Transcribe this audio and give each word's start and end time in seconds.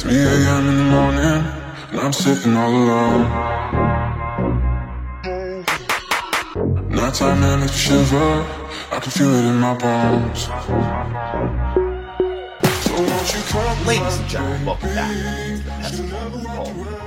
3 0.00 0.16
a.m. 0.16 0.66
in 0.66 0.76
the 0.78 0.84
morning, 0.84 1.44
and 1.90 2.00
I'm 2.00 2.10
sitting 2.14 2.56
all 2.56 2.70
alone. 2.70 3.28
Nighttime 6.88 7.42
and 7.42 7.64
it's 7.64 7.76
shiver, 7.76 8.46
I 8.90 8.98
can 8.98 9.10
feel 9.10 9.28
it 9.34 9.44
in 9.44 9.60
my 9.60 9.76
bones. 9.76 10.44
So 12.84 12.94
won't 12.96 13.34
you 13.34 13.42
come 13.48 13.86
Ladies 13.86 14.18
and 14.20 14.28
gentlemen, 14.30 14.64
welcome 14.64 14.88
back 14.94 15.14
to 15.14 15.62
the 15.62 15.70
Pesky 15.70 16.02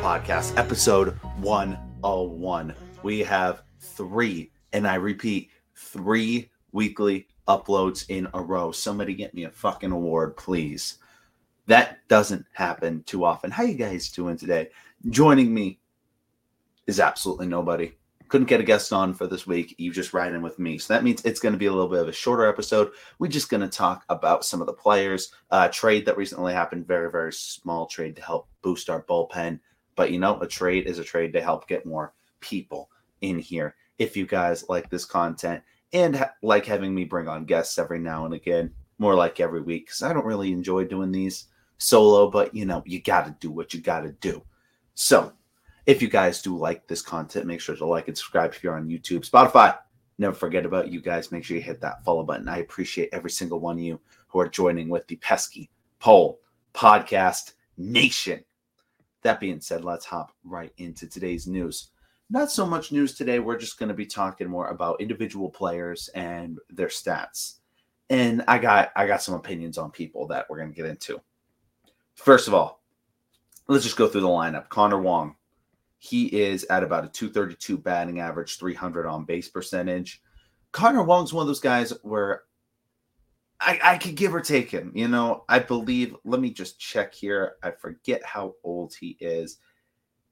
Podcast, 0.04 0.56
episode 0.60 1.18
101. 1.38 2.76
We 3.02 3.22
have 3.22 3.64
three, 3.80 4.52
and 4.72 4.88
I 4.88 4.96
repeat, 4.96 5.50
three 5.74 6.52
weekly 6.72 7.26
uploads 7.48 8.08
in 8.08 8.28
a 8.36 8.42
row. 8.44 8.72
Somebody 8.72 9.16
get 9.16 9.34
me 9.34 9.46
a 9.46 9.50
fucking 9.50 9.92
award, 9.92 10.38
please. 10.38 11.00
That 11.68 12.06
doesn't 12.10 12.46
happen 12.54 13.04
too 13.04 13.24
often. 13.24 13.52
How 13.52 13.64
you 13.64 13.76
guys 13.76 14.10
doing 14.10 14.38
today? 14.38 14.70
Joining 15.10 15.54
me 15.54 15.80
is 16.88 17.00
absolutely 17.00 17.48
nobody. 17.48 17.94
Couldn't 18.28 18.48
get 18.48 18.60
a 18.60 18.64
guest 18.64 18.92
on 18.92 19.14
for 19.14 19.28
this 19.28 19.48
week. 19.48 19.76
You 19.78 19.92
just 19.92 20.14
ride 20.14 20.34
in 20.34 20.42
with 20.42 20.60
me. 20.60 20.78
So 20.78 20.94
that 20.94 21.04
means 21.04 21.24
it's 21.24 21.40
going 21.40 21.54
to 21.54 21.60
be 21.60 21.68
a 21.68 21.72
little 21.72 21.88
bit 21.88 22.02
of 22.02 22.08
a 22.08 22.14
shorter 22.14 22.48
episode. 22.48 22.92
We're 23.20 23.28
just 23.28 23.50
going 23.50 23.62
to 23.62 23.70
talk 23.70 24.04
about 24.10 24.44
some 24.44 24.60
of 24.60 24.68
the 24.68 24.74
players. 24.74 25.32
Uh, 25.52 25.70
trade 25.70 26.06
that 26.06 26.18
recently 26.18 26.54
happened, 26.54 26.88
very, 26.88 27.10
very 27.12 27.32
small 27.32 27.86
trade 27.86 28.16
to 28.18 28.24
help 28.24 28.50
boost 28.62 28.90
our 28.90 29.04
bullpen. 29.04 29.60
But 29.96 30.12
you 30.12 30.20
know, 30.20 30.40
a 30.42 30.48
trade 30.48 30.88
is 30.88 31.00
a 31.00 31.04
trade 31.04 31.32
to 31.34 31.42
help 31.42 31.68
get 31.68 31.86
more 31.86 32.14
people 32.40 32.90
in 33.22 33.40
here. 33.40 33.76
If 34.00 34.18
you 34.18 34.26
guys 34.26 34.66
like 34.68 34.90
this 34.90 35.06
content 35.06 35.64
and 35.94 36.16
ha- 36.16 36.34
like 36.42 36.66
having 36.66 36.94
me 36.94 37.06
bring 37.06 37.28
on 37.28 37.46
guests 37.46 37.78
every 37.78 38.00
now 38.00 38.26
and 38.26 38.34
again, 38.34 38.74
more 38.98 39.16
like 39.16 39.40
every 39.40 39.62
week, 39.62 39.86
because 39.86 40.02
I 40.02 40.12
don't 40.12 40.26
really 40.26 40.52
enjoy 40.52 40.86
doing 40.86 41.12
these 41.12 41.46
solo, 41.84 42.30
but 42.30 42.56
you 42.56 42.66
know, 42.66 42.82
you 42.86 43.02
got 43.02 43.26
to 43.26 43.36
do 43.40 43.52
what 43.52 43.74
you 43.74 43.82
got 43.82 44.02
to 44.02 44.12
do. 44.14 44.42
So, 44.96 45.34
if 45.86 46.02
you 46.02 46.08
guys 46.08 46.42
do 46.42 46.58
like 46.58 46.88
this 46.88 47.02
content, 47.02 47.46
make 47.46 47.60
sure 47.60 47.76
to 47.76 47.86
like 47.86 48.08
and 48.08 48.18
subscribe 48.18 48.54
if 48.54 48.64
you're 48.64 48.78
on 48.78 48.88
YouTube, 48.88 49.30
Spotify. 49.30 49.78
Never 50.18 50.36
forget 50.36 50.66
about 50.66 50.90
you 50.90 51.02
guys. 51.02 51.32
Make 51.32 51.44
sure 51.44 51.58
you 51.58 51.64
hit 51.64 51.82
that 51.82 52.04
follow 52.06 52.24
button. 52.24 52.48
I 52.48 52.60
appreciate 52.60 53.10
every 53.12 53.32
single 53.32 53.60
one 53.60 53.78
of 53.78 53.84
you 53.84 54.00
who 54.28 54.40
are 54.40 54.48
joining 54.48 54.88
with 54.88 55.06
the 55.08 55.18
Pesky 55.18 55.70
Pole 56.00 56.40
Podcast 56.74 57.54
Nation. 57.78 58.44
That 59.24 59.40
being 59.40 59.60
said, 59.60 59.84
let's 59.84 60.06
hop 60.06 60.32
right 60.44 60.72
into 60.78 61.08
today's 61.08 61.48
news. 61.48 61.90
Not 62.30 62.52
so 62.52 62.66
much 62.66 62.92
news 62.92 63.16
today. 63.16 63.40
We're 63.40 63.58
just 63.58 63.78
going 63.78 63.90
to 63.90 63.96
be 63.96 64.06
talking 64.06 64.48
more 64.48 64.68
about 64.68 65.02
individual 65.02 65.50
players 65.50 66.10
and 66.10 66.60
their 66.70 66.88
stats. 66.88 67.56
And 68.10 68.44
I 68.48 68.60
got 68.60 68.92
I 68.96 69.08
got 69.08 69.22
some 69.22 69.36
opinions 69.36 69.78
on 69.78 69.92
people 69.92 70.28
that 70.28 70.50
we're 70.50 70.58
going 70.58 70.70
to 70.70 70.76
get 70.76 70.86
into. 70.86 71.20
First 72.16 72.48
of 72.48 72.54
all, 72.54 72.82
let's 73.68 73.84
just 73.84 73.98
go 73.98 74.08
through 74.08 74.22
the 74.22 74.28
lineup. 74.28 74.70
Connor 74.70 75.02
Wong, 75.02 75.36
he 75.98 76.26
is 76.28 76.64
at 76.66 76.84
about 76.84 77.06
a 77.06 77.10
232 77.10 77.78
batting 77.78 78.20
average, 78.20 78.58
300 78.58 79.08
on 79.08 79.26
base 79.26 79.50
percentage. 79.50 80.22
Connor 80.72 81.04
Wong's 81.04 81.34
one 81.34 81.44
of 81.44 81.48
those 81.48 81.60
guys 81.60 81.94
where 82.04 82.44
I, 83.60 83.80
I 83.82 83.98
could 83.98 84.16
give 84.16 84.36
or 84.36 84.42
take 84.42 84.70
him. 84.70 84.92
You 84.94 85.08
know, 85.08 85.46
I 85.48 85.60
believe, 85.60 86.16
let 86.26 86.42
me 86.42 86.50
just 86.50 86.80
check 86.80 87.14
here. 87.14 87.56
I 87.64 87.72
forget 87.72 88.24
how 88.26 88.56
old 88.64 88.94
he 88.94 89.18
is. 89.20 89.58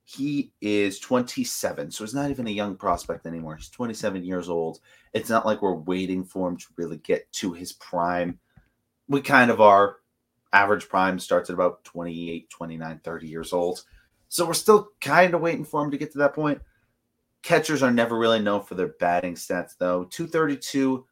He 0.03 0.51
is 0.59 0.99
27, 0.99 1.91
so 1.91 2.03
he's 2.03 2.13
not 2.13 2.29
even 2.29 2.47
a 2.47 2.51
young 2.51 2.75
prospect 2.75 3.25
anymore. 3.25 3.55
He's 3.55 3.69
27 3.69 4.25
years 4.25 4.49
old. 4.49 4.79
It's 5.13 5.29
not 5.29 5.45
like 5.45 5.61
we're 5.61 5.75
waiting 5.75 6.25
for 6.25 6.49
him 6.49 6.57
to 6.57 6.66
really 6.75 6.97
get 6.97 7.31
to 7.33 7.53
his 7.53 7.71
prime. 7.73 8.38
We 9.07 9.21
kind 9.21 9.49
of 9.49 9.61
are 9.61 9.97
average 10.53 10.89
prime 10.89 11.19
starts 11.19 11.49
at 11.49 11.53
about 11.53 11.83
28, 11.83 12.49
29, 12.49 13.02
30 13.03 13.27
years 13.27 13.53
old. 13.53 13.83
So 14.30 14.45
we're 14.45 14.53
still 14.53 14.89
kind 14.99 15.33
of 15.33 15.41
waiting 15.41 15.66
for 15.66 15.83
him 15.83 15.91
to 15.91 15.97
get 15.97 16.11
to 16.13 16.19
that 16.19 16.33
point. 16.33 16.61
Catchers 17.44 17.83
are 17.83 17.91
never 17.91 18.17
really 18.17 18.39
known 18.39 18.63
for 18.63 18.75
their 18.75 18.94
batting 18.99 19.35
stats, 19.35 19.77
though. 19.77 20.06
232, 20.06 21.06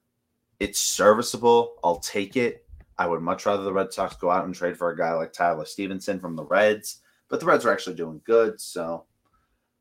it's 0.59 0.79
serviceable. 0.79 1.75
I'll 1.83 1.99
take 1.99 2.35
it. 2.35 2.65
I 2.97 3.07
would 3.07 3.21
much 3.21 3.45
rather 3.45 3.63
the 3.63 3.73
Red 3.73 3.93
Sox 3.93 4.15
go 4.15 4.29
out 4.29 4.45
and 4.45 4.53
trade 4.53 4.77
for 4.77 4.89
a 4.89 4.97
guy 4.97 5.13
like 5.13 5.33
Tyler 5.33 5.65
Stephenson 5.65 6.19
from 6.19 6.35
the 6.35 6.43
Reds, 6.43 7.01
but 7.29 7.39
the 7.39 7.45
Reds 7.45 7.65
are 7.65 7.71
actually 7.71 7.95
doing 7.95 8.21
good. 8.25 8.59
So 8.59 9.05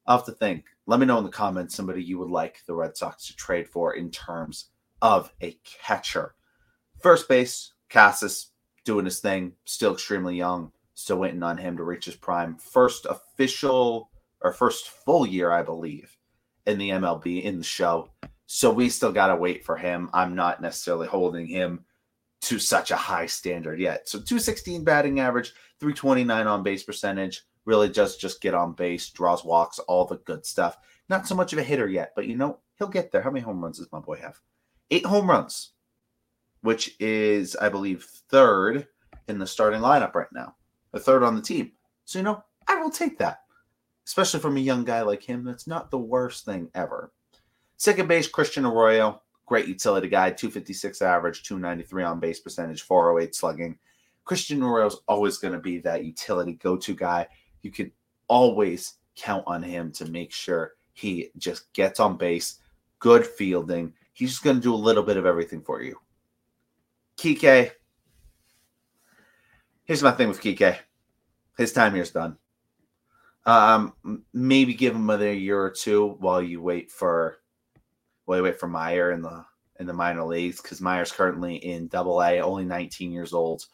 I'll 0.07 0.19
have 0.19 0.27
to 0.27 0.33
think. 0.33 0.65
Let 0.87 1.01
me 1.01 1.07
know 1.07 1.19
in 1.19 1.25
the 1.25 1.31
comments 1.31 1.75
somebody 1.75 2.03
you 2.03 2.19
would 2.19 2.31
like 2.31 2.65
the 2.67 2.75
Red 2.75 2.97
Sox 2.97 3.27
to 3.27 3.37
trade 3.37 3.69
for 3.69 3.95
in 3.95 4.11
terms 4.11 4.71
of 5.03 5.33
a 5.43 5.59
catcher. 5.65 6.35
First 7.03 7.29
base, 7.29 7.73
Casas, 7.91 8.53
doing 8.89 9.05
his 9.05 9.21
thing, 9.21 9.53
still 9.67 9.93
extremely 9.93 10.35
young, 10.35 10.73
still 10.95 11.19
waiting 11.19 11.43
on 11.43 11.59
him 11.59 11.77
to 11.77 11.85
reach 11.85 12.07
his 12.07 12.17
prime. 12.17 12.57
First 12.57 13.05
official 13.05 14.09
or 14.41 14.51
first 14.51 14.89
full 14.89 15.27
year, 15.27 15.53
I 15.53 15.63
believe, 15.63 16.17
in 16.65 16.79
the 16.79 16.89
MLB 16.89 17.43
in 17.43 17.59
the 17.59 17.65
show. 17.65 18.09
So 18.47 18.73
we 18.73 18.89
still 18.89 19.13
got 19.13 19.27
to 19.27 19.37
wait 19.37 19.63
for 19.63 19.77
him. 19.77 20.09
I'm 20.15 20.35
not 20.35 20.63
necessarily 20.63 21.07
holding 21.07 21.47
him 21.47 21.85
to 22.41 22.59
such 22.59 22.91
a 22.91 22.97
high 22.97 23.27
standard 23.27 23.79
yet. 23.79 24.09
So 24.09 24.19
216 24.21 24.85
batting 24.85 25.21
average, 25.21 25.53
329 25.81 26.47
on 26.47 26.63
base 26.63 26.83
percentage, 26.83 27.43
really 27.67 27.91
just 27.91 28.19
just 28.19 28.41
get 28.41 28.55
on 28.55 28.73
base, 28.73 29.11
draws 29.11 29.45
walks, 29.45 29.79
all 29.81 30.07
the 30.07 30.17
good 30.17 30.47
stuff. 30.47 30.79
Not 31.11 31.27
so 31.27 31.35
much 31.35 31.53
of 31.53 31.59
a 31.59 31.63
hitter 31.63 31.91
yet, 31.91 32.13
but 32.17 32.27
you 32.27 32.39
know, 32.39 32.61
he'll 32.79 32.89
get 32.89 33.13
there. 33.13 33.21
How 33.21 33.31
many 33.31 33.45
home 33.45 33.63
runs 33.63 33.77
does 33.77 33.93
my 33.93 34.01
boy 34.01 34.17
have? 34.17 34.41
Eight 34.91 35.05
home 35.05 35.29
runs 35.29 35.73
which 36.69 36.95
is, 37.01 37.57
I 37.57 37.71
believe, 37.71 38.05
third 38.29 38.89
in 39.29 39.39
the 39.39 39.47
starting 39.47 39.81
lineup 39.81 40.15
right 40.15 40.29
now, 40.35 40.55
the 40.93 41.01
third 41.01 41.23
on 41.23 41.35
the 41.35 41.41
team. 41.41 41.73
So, 42.05 42.19
you 42.19 42.23
know, 42.23 42.45
I 42.67 42.77
will 42.77 42.91
take 42.91 43.17
that, 43.21 43.45
especially 44.07 44.41
from 44.41 44.59
a 44.59 44.61
young 44.61 44.85
guy 44.85 45.01
like 45.01 45.23
him. 45.23 45.45
That's 45.45 45.67
not 45.67 45.91
the 45.91 45.97
worst 45.97 46.45
thing 46.45 46.69
ever. 46.75 47.11
Second 47.79 48.07
base, 48.07 48.29
Christian 48.29 48.67
Arroyo, 48.67 49.23
great 49.47 49.67
utility 49.67 50.09
guy, 50.09 50.29
256 50.31 51.01
average, 51.01 51.43
293 51.43 52.03
on 52.03 52.21
base 52.21 52.41
percentage, 52.41 52.83
408 52.83 53.35
slugging. 53.35 53.79
Christian 54.27 54.63
Arroyo 54.63 54.89
is 54.89 54.97
always 55.09 55.39
going 55.39 55.55
to 55.55 55.61
be 55.61 55.79
that 55.79 56.05
utility 56.05 56.53
go 56.53 56.77
to 56.77 56.95
guy. 56.95 57.29
You 57.63 57.71
can 57.71 57.91
always 58.27 58.97
count 59.17 59.45
on 59.47 59.63
him 59.63 59.91
to 59.93 60.05
make 60.11 60.33
sure 60.33 60.73
he 60.93 61.31
just 61.39 61.73
gets 61.73 61.99
on 61.99 62.19
base, 62.19 62.59
good 62.99 63.27
fielding. 63.27 63.95
He's 64.13 64.33
just 64.33 64.45
going 64.45 64.57
to 64.57 64.63
do 64.63 64.75
a 64.75 64.77
little 64.77 65.03
bit 65.03 65.17
of 65.17 65.25
everything 65.25 65.63
for 65.63 65.81
you. 65.81 65.99
Kike. 67.19 67.73
Here's 69.85 70.03
my 70.03 70.13
thing 70.13 70.29
with 70.29 70.41
Kike. 70.41 70.79
His 71.57 71.73
time 71.73 71.95
here's 71.95 72.13
done. 72.13 72.37
Um, 73.45 73.95
maybe 74.33 74.75
give 74.75 74.95
him 74.95 75.09
another 75.09 75.33
year 75.33 75.61
or 75.61 75.71
two 75.71 76.17
while 76.21 76.43
you 76.43 76.61
wait 76.63 76.91
for, 76.91 77.39
while 78.27 78.39
you 78.39 78.45
wait 78.45 78.61
for 78.61 78.69
Mayer 78.69 79.13
in 79.13 79.23
the 79.23 79.45
in 79.81 79.87
the 79.87 79.93
minor 79.93 80.25
leagues 80.25 80.61
because 80.61 80.81
Mayer's 80.81 81.13
currently 81.13 81.57
in 81.57 81.89
Double 81.89 82.23
A, 82.23 82.41
only 82.41 82.65
19 82.65 83.13
years 83.13 83.33
old. 83.33 83.65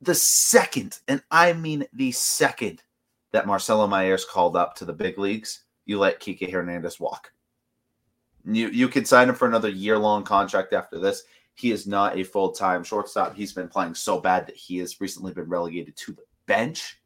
The 0.00 0.14
second, 0.14 0.98
and 1.08 1.22
I 1.30 1.52
mean 1.52 1.86
the 1.92 2.12
second, 2.12 2.82
that 3.32 3.46
Marcelo 3.46 3.86
Mayer's 3.86 4.24
called 4.24 4.56
up 4.56 4.74
to 4.76 4.84
the 4.84 4.92
big 4.92 5.18
leagues, 5.18 5.64
you 5.86 5.98
let 5.98 6.20
Kike 6.20 6.52
Hernandez 6.52 7.00
walk. 7.00 7.32
You 8.44 8.68
you 8.68 8.88
can 8.88 9.04
sign 9.04 9.28
him 9.28 9.34
for 9.34 9.48
another 9.48 9.70
year 9.70 9.98
long 9.98 10.24
contract 10.24 10.72
after 10.72 10.98
this. 10.98 11.22
He 11.54 11.70
is 11.70 11.86
not 11.86 12.18
a 12.18 12.24
full 12.24 12.52
time 12.52 12.82
shortstop. 12.84 13.34
He's 13.34 13.52
been 13.52 13.68
playing 13.68 13.94
so 13.94 14.20
bad 14.20 14.46
that 14.46 14.56
he 14.56 14.78
has 14.78 15.00
recently 15.00 15.32
been 15.32 15.48
relegated 15.48 15.96
to 15.98 16.12
the 16.12 16.24
bench 16.46 17.00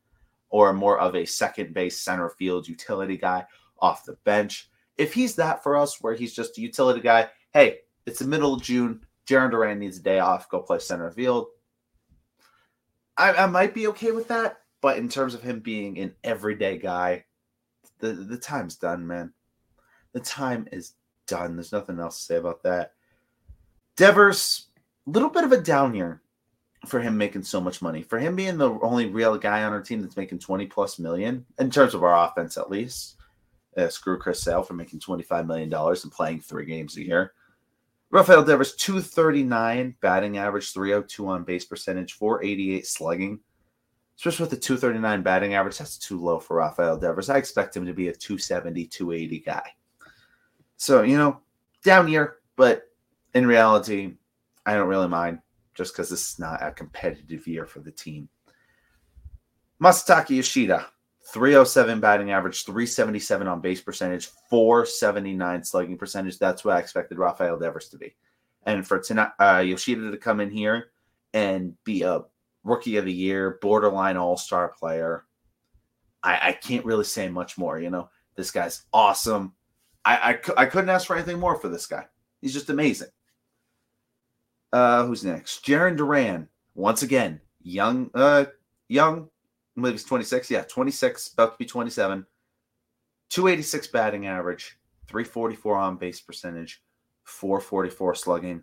or 0.51 0.73
more 0.73 0.99
of 0.99 1.15
a 1.15 1.27
second 1.27 1.75
base 1.75 2.01
center 2.01 2.31
field 2.31 2.67
utility 2.67 3.17
guy 3.17 3.45
off 3.81 4.05
the 4.05 4.17
bench. 4.25 4.71
If 4.97 5.13
he's 5.13 5.37
that 5.37 5.63
for 5.63 5.77
us, 5.77 6.01
where 6.01 6.15
he's 6.15 6.35
just 6.35 6.59
a 6.59 6.63
utility 6.63 7.01
guy, 7.01 7.29
hey, 7.53 7.81
it's 8.07 8.19
the 8.19 8.27
middle 8.27 8.55
of 8.55 8.63
June. 8.63 9.01
Jarren 9.27 9.51
Duran 9.51 9.79
needs 9.79 9.99
a 9.99 10.03
day 10.03 10.19
off. 10.19 10.49
Go 10.49 10.61
play 10.61 10.79
center 10.79 11.11
field. 11.11 11.49
I, 13.17 13.33
I 13.35 13.47
might 13.47 13.75
be 13.75 13.89
okay 13.89 14.13
with 14.13 14.29
that, 14.29 14.59
but 14.81 14.97
in 14.97 15.09
terms 15.09 15.35
of 15.35 15.43
him 15.43 15.61
being 15.61 15.99
an 15.99 16.15
everyday 16.25 16.79
guy, 16.79 17.25
the 17.99 18.13
the 18.13 18.39
time's 18.39 18.77
done, 18.77 19.07
man. 19.07 19.33
The 20.13 20.21
time 20.21 20.67
is 20.73 20.95
done. 21.27 21.57
There's 21.57 21.73
nothing 21.73 21.99
else 21.99 22.19
to 22.19 22.25
say 22.25 22.37
about 22.37 22.63
that. 22.63 22.93
Devers, 23.99 24.69
a 25.09 25.11
little 25.11 25.29
bit 25.29 25.43
of 25.43 25.51
a 25.51 25.61
down 25.61 25.93
year 25.93 26.23
for 26.87 27.01
him 27.01 27.19
making 27.19 27.43
so 27.43 27.61
much 27.61 27.83
money. 27.83 28.01
For 28.01 28.17
him 28.17 28.37
being 28.37 28.57
the 28.57 28.79
only 28.81 29.07
real 29.07 29.37
guy 29.37 29.65
on 29.65 29.73
our 29.73 29.83
team 29.83 30.01
that's 30.01 30.17
making 30.17 30.39
20 30.39 30.67
plus 30.67 31.01
million, 31.01 31.45
in 31.59 31.69
terms 31.69 31.95
of 31.95 32.05
our 32.05 32.27
offense 32.27 32.57
at 32.57 32.71
least. 32.71 33.17
Uh, 33.77 33.89
screw 33.89 34.17
Chris 34.17 34.43
Sale 34.43 34.63
for 34.63 34.75
making 34.75 35.01
$25 35.01 35.47
million 35.47 35.73
and 35.73 36.13
playing 36.13 36.41
three 36.41 36.65
games 36.65 36.97
a 36.97 37.05
year. 37.05 37.33
Rafael 38.11 38.45
Devers, 38.45 38.77
239 38.77 39.97
batting 40.01 40.39
average, 40.39 40.73
302 40.73 41.27
on 41.27 41.45
base 41.45 41.65
percentage, 41.65 42.15
488 42.15 42.87
slugging. 42.87 43.41
Especially 44.17 44.45
with 44.45 44.51
the 44.51 44.57
239 44.57 45.23
batting 45.23 45.55
average, 45.55 45.79
that's 45.79 45.99
too 45.99 46.21
low 46.21 46.39
for 46.39 46.57
Rafael 46.57 46.97
Devers. 46.97 47.31
I 47.31 47.37
expect 47.37 47.77
him 47.77 47.85
to 47.87 47.93
be 47.93 48.09
a 48.09 48.13
270, 48.13 48.87
280 48.87 49.41
guy. 49.41 49.63
So, 50.77 51.03
you 51.03 51.19
know, 51.19 51.41
down 51.85 52.09
year, 52.09 52.37
but 52.57 52.88
in 53.39 53.47
reality, 53.47 54.15
I 54.67 54.75
don't 54.75 54.89
really 54.89 55.07
mind 55.07 55.39
just 55.73 55.93
because 55.95 56.11
this 56.11 56.33
is 56.33 56.39
not 56.41 56.61
a 56.61 56.73
competitive 56.73 57.47
year 57.47 57.67
for 57.67 57.79
the 57.79 57.93
team. 57.93 58.29
Masataka 59.81 60.31
Yoshida, 60.31 60.89
307 61.33 62.01
batting 62.01 62.33
average, 62.33 62.65
377 62.65 63.47
on 63.47 63.61
base 63.61 63.81
percentage, 63.81 64.27
479 64.51 65.63
slugging 65.63 65.97
percentage. 65.97 66.37
That's 66.37 66.65
what 66.65 66.77
I 66.77 66.81
expected 66.81 67.19
Rafael 67.19 67.57
Devers 67.57 67.89
to 67.91 67.97
be. 67.97 68.17
And 68.65 68.85
for 68.85 68.99
tonight, 68.99 69.31
uh, 69.39 69.63
Yoshida 69.65 70.11
to 70.11 70.17
come 70.17 70.41
in 70.41 70.51
here 70.51 70.91
and 71.33 71.75
be 71.85 72.03
a 72.03 72.23
rookie 72.65 72.97
of 72.97 73.05
the 73.05 73.13
year, 73.13 73.61
borderline 73.63 74.17
all 74.17 74.37
star 74.37 74.75
player, 74.77 75.27
I, 76.25 76.49
I, 76.49 76.53
can't 76.53 76.85
really 76.85 77.05
say 77.05 77.29
much 77.29 77.57
more. 77.57 77.79
You 77.79 77.91
know, 77.91 78.11
this 78.35 78.51
guy's 78.51 78.83
awesome. 78.93 79.53
I, 80.05 80.41
I, 80.57 80.63
I 80.63 80.67
couldn't 80.67 80.91
ask 80.91 81.07
for 81.07 81.15
anything 81.15 81.39
more 81.39 81.55
for 81.55 81.69
this 81.69 81.87
guy. 81.87 82.07
He's 82.41 82.53
just 82.53 82.69
amazing. 82.69 83.09
Uh, 84.73 85.05
who's 85.05 85.25
next? 85.25 85.65
Jarren 85.65 85.97
Duran. 85.97 86.49
Once 86.75 87.03
again, 87.03 87.41
young, 87.63 88.11
uh, 88.15 88.45
young, 88.89 89.29
maybe 89.77 89.93
he's 89.93 90.05
26. 90.05 90.51
Yeah, 90.51 90.63
26, 90.63 91.33
about 91.33 91.53
to 91.53 91.59
be 91.59 91.67
27. 91.67 92.25
286 93.31 93.87
batting 93.89 94.27
average, 94.27 94.79
344 95.07 95.77
on 95.77 95.97
base 95.97 96.21
percentage, 96.21 96.83
444 97.25 98.15
slugging. 98.15 98.63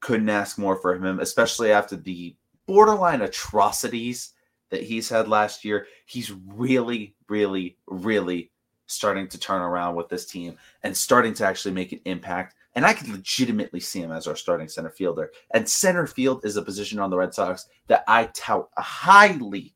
Couldn't 0.00 0.28
ask 0.28 0.58
more 0.58 0.76
for 0.76 0.94
him, 0.94 1.20
especially 1.20 1.72
after 1.72 1.96
the 1.96 2.36
borderline 2.66 3.22
atrocities 3.22 4.32
that 4.70 4.82
he's 4.82 5.08
had 5.08 5.28
last 5.28 5.64
year. 5.64 5.86
He's 6.06 6.32
really, 6.32 7.14
really, 7.28 7.78
really 7.86 8.50
starting 8.86 9.28
to 9.28 9.38
turn 9.38 9.62
around 9.62 9.94
with 9.94 10.08
this 10.08 10.26
team 10.26 10.56
and 10.82 10.96
starting 10.96 11.34
to 11.34 11.46
actually 11.46 11.74
make 11.74 11.92
an 11.92 12.00
impact. 12.04 12.55
And 12.76 12.84
I 12.84 12.92
could 12.92 13.08
legitimately 13.08 13.80
see 13.80 14.02
him 14.02 14.12
as 14.12 14.26
our 14.26 14.36
starting 14.36 14.68
center 14.68 14.90
fielder. 14.90 15.32
And 15.54 15.68
center 15.68 16.06
field 16.06 16.44
is 16.44 16.56
a 16.56 16.62
position 16.62 16.98
on 16.98 17.08
the 17.08 17.16
Red 17.16 17.32
Sox 17.32 17.68
that 17.88 18.04
I 18.06 18.26
tout 18.34 18.68
highly 18.76 19.74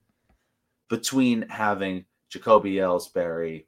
between 0.90 1.48
having 1.48 2.04
Jacoby 2.28 2.74
Ellsbury, 2.74 3.64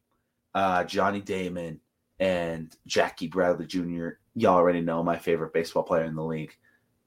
uh, 0.55 0.85
Johnny 0.85 1.21
Damon, 1.21 1.81
and 2.21 2.77
Jackie 2.87 3.27
Bradley 3.27 3.67
Jr. 3.67 4.11
Y'all 4.35 4.57
already 4.57 4.83
know 4.83 5.03
my 5.03 5.17
favorite 5.17 5.55
baseball 5.55 5.83
player 5.83 6.05
in 6.05 6.15
the 6.15 6.23
league. 6.23 6.55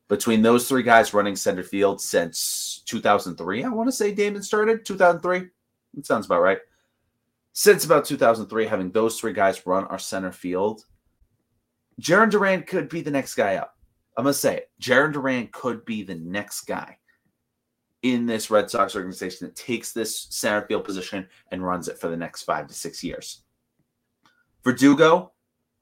Between 0.08 0.42
those 0.42 0.68
three 0.68 0.84
guys 0.84 1.14
running 1.14 1.36
center 1.36 1.64
field 1.64 2.02
since 2.02 2.82
2003, 2.86 3.64
I 3.64 3.70
want 3.70 3.88
to 3.88 3.92
say 3.92 4.14
Damon 4.14 4.42
started 4.42 4.84
2003. 4.84 5.48
It 5.98 6.06
sounds 6.06 6.26
about 6.26 6.42
right. 6.42 6.60
Since 7.54 7.86
about 7.86 8.06
2003, 8.06 8.66
having 8.66 8.92
those 8.92 9.20
three 9.20 9.32
guys 9.32 9.66
run 9.66 9.86
our 9.86 10.00
center 10.00 10.32
field, 10.32 10.86
Jarren 12.02 12.30
Duran 12.30 12.64
could 12.64 12.90
be 12.90 13.02
the 13.02 13.12
next 13.12 13.36
guy 13.36 13.56
up. 13.56 13.76
I'm 14.18 14.26
to 14.26 14.34
say 14.34 14.58
it. 14.58 14.72
Jarren 14.82 15.14
Duran 15.14 15.50
could 15.52 15.86
be 15.86 16.04
the 16.04 16.16
next 16.16 16.62
guy 16.62 16.98
in 18.02 18.26
this 18.26 18.52
Red 18.52 18.70
Sox 18.70 18.96
organization 18.96 19.48
that 19.48 19.56
takes 19.56 19.92
this 19.92 20.28
center 20.30 20.66
field 20.68 20.84
position 20.84 21.28
and 21.52 21.66
runs 21.66 21.88
it 21.88 21.98
for 21.98 22.08
the 22.08 22.18
next 22.18 22.44
five 22.44 22.68
to 22.68 22.74
six 22.74 23.04
years. 23.04 23.42
Verdugo, 24.64 25.34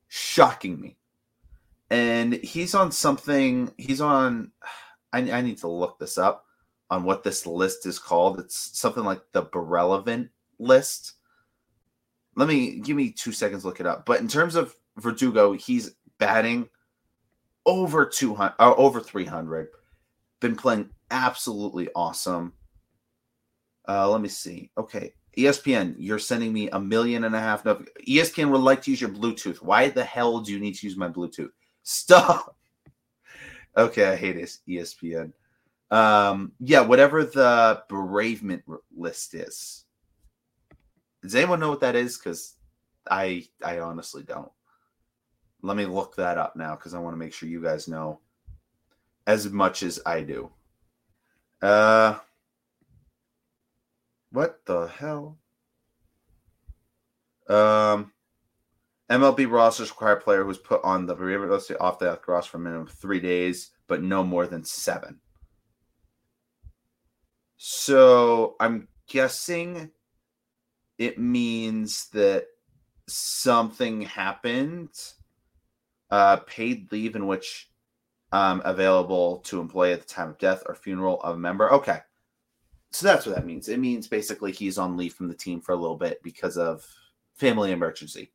shocking 0.08 0.80
me. 0.80 0.98
And 1.90 2.34
he's 2.36 2.76
on 2.76 2.92
something, 2.92 3.74
he's 3.78 4.02
on, 4.02 4.52
I, 5.12 5.20
I 5.32 5.42
need 5.42 5.58
to 5.60 5.68
look 5.68 6.00
this 6.00 6.18
up 6.18 6.46
on 6.90 7.04
what 7.04 7.24
this 7.24 7.46
list 7.46 7.86
is 7.86 8.00
called. 8.00 8.40
It's 8.40 8.80
something 8.80 9.04
like 9.04 9.22
the 9.32 9.44
bereavement 9.44 10.30
list. 10.60 11.14
Let 12.36 12.48
me 12.48 12.80
give 12.80 12.96
me 12.96 13.12
two 13.12 13.32
seconds, 13.32 13.66
look 13.66 13.80
it 13.80 13.86
up. 13.86 14.06
But 14.06 14.22
in 14.22 14.28
terms 14.28 14.56
of 14.56 14.76
Verdugo, 14.98 15.54
he's 15.54 15.96
batting 16.20 16.70
over 17.66 18.06
200, 18.06 18.54
uh, 18.60 18.74
over 18.76 19.00
300 19.00 19.70
been 20.40 20.56
playing 20.56 20.90
absolutely 21.10 21.90
awesome. 21.96 22.54
Uh, 23.88 24.10
let 24.10 24.22
me 24.22 24.30
see. 24.30 24.70
Okay, 24.78 25.14
ESPN, 25.38 25.96
you're 25.98 26.20
sending 26.20 26.54
me 26.54 26.70
a 26.70 26.80
million 26.80 27.24
and 27.24 27.36
a 27.36 27.40
half. 27.40 27.66
No, 27.66 27.84
ESPN 28.08 28.52
would 28.52 28.62
like 28.62 28.82
to 28.84 28.92
use 28.92 29.02
your 29.02 29.10
Bluetooth. 29.10 29.62
Why 29.62 29.90
the 29.90 30.04
hell 30.04 30.40
do 30.40 30.52
you 30.52 30.60
need 30.60 30.76
to 30.76 30.88
use 30.88 30.98
my 30.98 31.10
Bluetooth? 31.10 31.52
Stop. 31.84 32.56
Okay, 33.76 34.06
I 34.06 34.16
hate 34.16 34.36
this 34.36 34.60
ESPN. 34.70 35.34
Um, 35.90 36.52
yeah, 36.60 36.82
whatever 36.82 37.24
the 37.24 37.82
bereavement 37.90 38.62
list 38.96 39.34
is. 39.34 39.86
Does 41.24 41.34
anyone 41.34 41.60
know 41.60 41.70
what 41.70 41.80
that 41.80 41.96
is? 41.96 42.16
Because 42.16 42.56
I 43.10 43.48
I 43.66 43.80
honestly 43.80 44.22
don't. 44.22 44.52
Let 45.64 45.78
me 45.78 45.86
look 45.86 46.18
that 46.18 46.38
up 46.38 46.56
now 46.56 46.76
because 46.76 46.94
I 46.94 47.00
want 47.00 47.14
to 47.14 47.18
make 47.18 47.34
sure 47.34 47.50
you 47.50 47.64
guys 47.64 47.88
know 47.88 48.20
as 49.26 49.50
much 49.50 49.82
as 49.82 50.00
I 50.06 50.22
do. 50.22 50.52
Uh, 51.62 52.20
what 54.32 54.66
the 54.66 54.88
hell? 54.88 55.38
Um, 57.48 58.12
MLB 59.10 59.50
rosters 59.50 59.90
require 59.90 60.18
a 60.18 60.22
player 60.22 60.44
who's 60.44 60.58
put 60.58 60.84
on 60.84 61.06
the 61.06 61.16
list 61.16 61.72
off 61.80 62.00
the 62.00 62.20
roster 62.28 62.52
for 62.52 62.58
a 62.58 62.60
minimum 62.60 62.88
of 62.88 62.94
three 62.94 63.22
days, 63.22 63.72
but 63.88 64.04
no 64.04 64.24
more 64.24 64.48
than 64.48 64.66
seven. 64.66 65.20
So 67.58 68.56
I'm 68.60 68.90
guessing 69.08 69.92
it 70.98 71.18
means 71.18 72.10
that 72.10 72.48
something 73.08 74.02
happened, 74.02 74.90
uh, 76.12 76.38
paid 76.38 76.92
leave 76.92 77.16
in 77.16 77.28
which 77.28 77.70
um, 78.32 78.62
available 78.66 79.38
to 79.46 79.60
employ 79.62 79.94
at 79.94 80.02
the 80.02 80.08
time 80.08 80.30
of 80.30 80.40
death 80.40 80.64
or 80.66 80.76
funeral 80.76 81.22
of 81.22 81.36
a 81.36 81.40
member. 81.40 81.72
Okay. 81.72 82.00
So 82.92 83.08
that's 83.08 83.26
what 83.26 83.36
that 83.36 83.46
means. 83.46 83.70
It 83.70 83.80
means 83.80 84.08
basically 84.08 84.52
he's 84.52 84.78
on 84.78 84.98
leave 84.98 85.14
from 85.14 85.28
the 85.28 85.34
team 85.34 85.62
for 85.62 85.72
a 85.72 85.78
little 85.78 85.98
bit 85.98 86.22
because 86.24 86.58
of 86.58 86.86
family 87.36 87.72
emergency. 87.72 88.32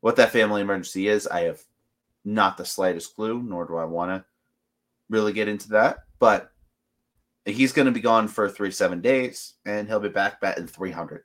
What 0.00 0.16
that 0.16 0.32
family 0.32 0.60
emergency 0.60 1.08
is, 1.08 1.26
I 1.26 1.42
have 1.42 1.60
not 2.24 2.56
the 2.56 2.64
slightest 2.64 3.14
clue, 3.14 3.42
nor 3.42 3.66
do 3.66 3.76
I 3.76 3.84
want 3.84 4.10
to 4.10 4.24
really 5.08 5.32
get 5.32 5.48
into 5.48 5.68
that. 5.70 5.98
But 6.18 6.52
he's 7.44 7.72
going 7.72 7.86
to 7.86 7.92
be 7.92 8.00
gone 8.00 8.28
for 8.28 8.48
three, 8.48 8.70
seven 8.70 9.00
days, 9.00 9.54
and 9.66 9.88
he'll 9.88 10.00
be 10.00 10.08
back 10.08 10.40
batting 10.40 10.66
300. 10.66 11.24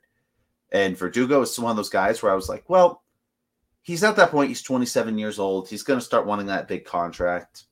And 0.72 0.96
Verdugo 0.96 1.42
is 1.42 1.58
one 1.58 1.70
of 1.70 1.76
those 1.76 1.88
guys 1.88 2.22
where 2.22 2.32
I 2.32 2.36
was 2.36 2.48
like, 2.48 2.68
well, 2.68 3.02
he's 3.86 4.02
at 4.02 4.16
that 4.16 4.32
point. 4.32 4.48
He's 4.48 4.62
27 4.62 5.16
years 5.16 5.38
old. 5.38 5.68
He's 5.68 5.84
going 5.84 6.00
to 6.00 6.04
start 6.04 6.26
wanting 6.26 6.46
that 6.46 6.66
big 6.66 6.84
contract. 6.84 7.64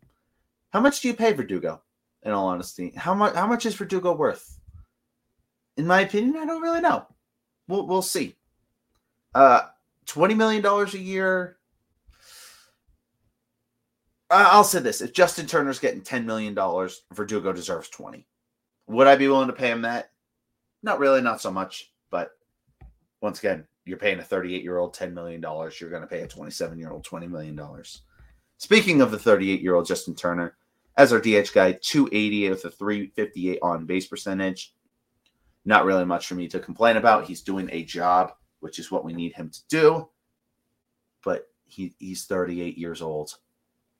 How 0.72 0.80
much 0.80 1.00
do 1.00 1.08
you 1.08 1.14
pay 1.14 1.32
Verdugo? 1.32 1.82
In 2.22 2.30
all 2.30 2.46
honesty, 2.46 2.90
how 2.96 3.12
much 3.12 3.34
how 3.34 3.46
much 3.46 3.66
is 3.66 3.74
Verdugo 3.74 4.14
worth? 4.14 4.58
In 5.76 5.86
my 5.86 6.00
opinion, 6.00 6.38
I 6.38 6.46
don't 6.46 6.62
really 6.62 6.80
know. 6.80 7.06
We'll 7.68 7.86
we'll 7.86 8.00
see. 8.00 8.34
Uh, 9.34 9.62
twenty 10.06 10.32
million 10.32 10.62
dollars 10.62 10.94
a 10.94 10.98
year. 10.98 11.58
I'll 14.30 14.64
say 14.64 14.80
this: 14.80 15.02
if 15.02 15.12
Justin 15.12 15.46
Turner's 15.46 15.78
getting 15.78 16.00
ten 16.00 16.24
million 16.24 16.54
dollars, 16.54 17.02
Verdugo 17.12 17.52
deserves 17.52 17.90
twenty. 17.90 18.26
Would 18.86 19.06
I 19.06 19.16
be 19.16 19.28
willing 19.28 19.48
to 19.48 19.52
pay 19.52 19.70
him 19.70 19.82
that? 19.82 20.10
Not 20.82 20.98
really, 20.98 21.20
not 21.20 21.42
so 21.42 21.50
much. 21.50 21.92
But 22.10 22.30
once 23.20 23.38
again, 23.38 23.66
you're 23.84 23.98
paying 23.98 24.18
a 24.18 24.24
38 24.24 24.62
year 24.62 24.78
old 24.78 24.94
$10 24.94 25.12
million. 25.12 25.40
You're 25.42 25.90
going 25.90 26.02
to 26.02 26.08
pay 26.08 26.22
a 26.22 26.28
27 26.28 26.78
year 26.78 26.90
old 26.90 27.06
$20 27.06 27.28
million. 27.28 27.60
Speaking 28.58 29.00
of 29.00 29.10
the 29.10 29.18
38 29.18 29.60
year 29.60 29.74
old 29.74 29.86
Justin 29.86 30.14
Turner, 30.14 30.56
as 30.96 31.12
our 31.12 31.20
DH 31.20 31.52
guy, 31.52 31.72
280 31.72 32.50
with 32.50 32.64
a 32.64 32.70
358 32.70 33.58
on 33.62 33.86
base 33.86 34.06
percentage. 34.06 34.74
Not 35.64 35.84
really 35.84 36.04
much 36.04 36.26
for 36.26 36.34
me 36.34 36.46
to 36.48 36.60
complain 36.60 36.96
about. 36.96 37.26
He's 37.26 37.42
doing 37.42 37.68
a 37.72 37.84
job, 37.84 38.32
which 38.60 38.78
is 38.78 38.90
what 38.90 39.04
we 39.04 39.12
need 39.12 39.32
him 39.32 39.50
to 39.50 39.60
do. 39.68 40.08
But 41.24 41.48
he, 41.64 41.94
he's 41.98 42.26
38 42.26 42.76
years 42.76 43.02
old. 43.02 43.34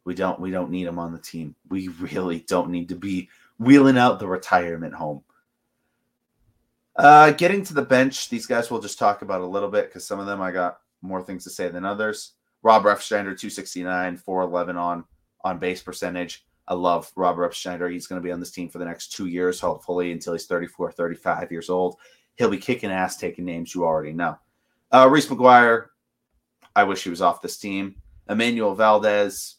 We 0.04 0.14
don't 0.14 0.38
we 0.38 0.50
don't 0.50 0.70
need 0.70 0.86
him 0.86 0.98
on 0.98 1.12
the 1.12 1.18
team. 1.18 1.54
We 1.70 1.88
really 1.88 2.40
don't 2.40 2.70
need 2.70 2.90
to 2.90 2.94
be 2.94 3.30
wheeling 3.58 3.96
out 3.96 4.18
the 4.18 4.28
retirement 4.28 4.94
home. 4.94 5.22
Uh, 6.96 7.32
getting 7.32 7.64
to 7.64 7.74
the 7.74 7.82
bench, 7.82 8.28
these 8.28 8.46
guys 8.46 8.70
we'll 8.70 8.80
just 8.80 8.98
talk 8.98 9.22
about 9.22 9.40
a 9.40 9.46
little 9.46 9.70
bit 9.70 9.86
because 9.86 10.06
some 10.06 10.20
of 10.20 10.26
them 10.26 10.40
I 10.40 10.52
got 10.52 10.78
more 11.02 11.22
things 11.22 11.44
to 11.44 11.50
say 11.50 11.68
than 11.68 11.84
others. 11.84 12.32
Rob 12.62 12.84
Refsnyder, 12.84 13.36
269, 13.38 14.16
411 14.16 14.76
on 14.76 15.04
on 15.44 15.58
base 15.58 15.82
percentage. 15.82 16.44
I 16.66 16.74
love 16.74 17.12
Rob 17.14 17.52
Schneider. 17.52 17.88
He's 17.88 18.06
going 18.06 18.20
to 18.20 18.24
be 18.24 18.32
on 18.32 18.40
this 18.40 18.50
team 18.50 18.70
for 18.70 18.78
the 18.78 18.86
next 18.86 19.12
two 19.12 19.26
years, 19.26 19.60
hopefully, 19.60 20.12
until 20.12 20.32
he's 20.32 20.46
34, 20.46 20.92
35 20.92 21.52
years 21.52 21.68
old. 21.68 21.98
He'll 22.36 22.50
be 22.50 22.56
kicking 22.56 22.90
ass, 22.90 23.18
taking 23.18 23.44
names 23.44 23.74
you 23.74 23.84
already 23.84 24.12
know. 24.12 24.38
Uh, 24.90 25.08
Reese 25.10 25.26
McGuire, 25.26 25.88
I 26.74 26.84
wish 26.84 27.04
he 27.04 27.10
was 27.10 27.20
off 27.20 27.42
this 27.42 27.58
team. 27.58 27.96
Emmanuel 28.28 28.74
Valdez, 28.74 29.56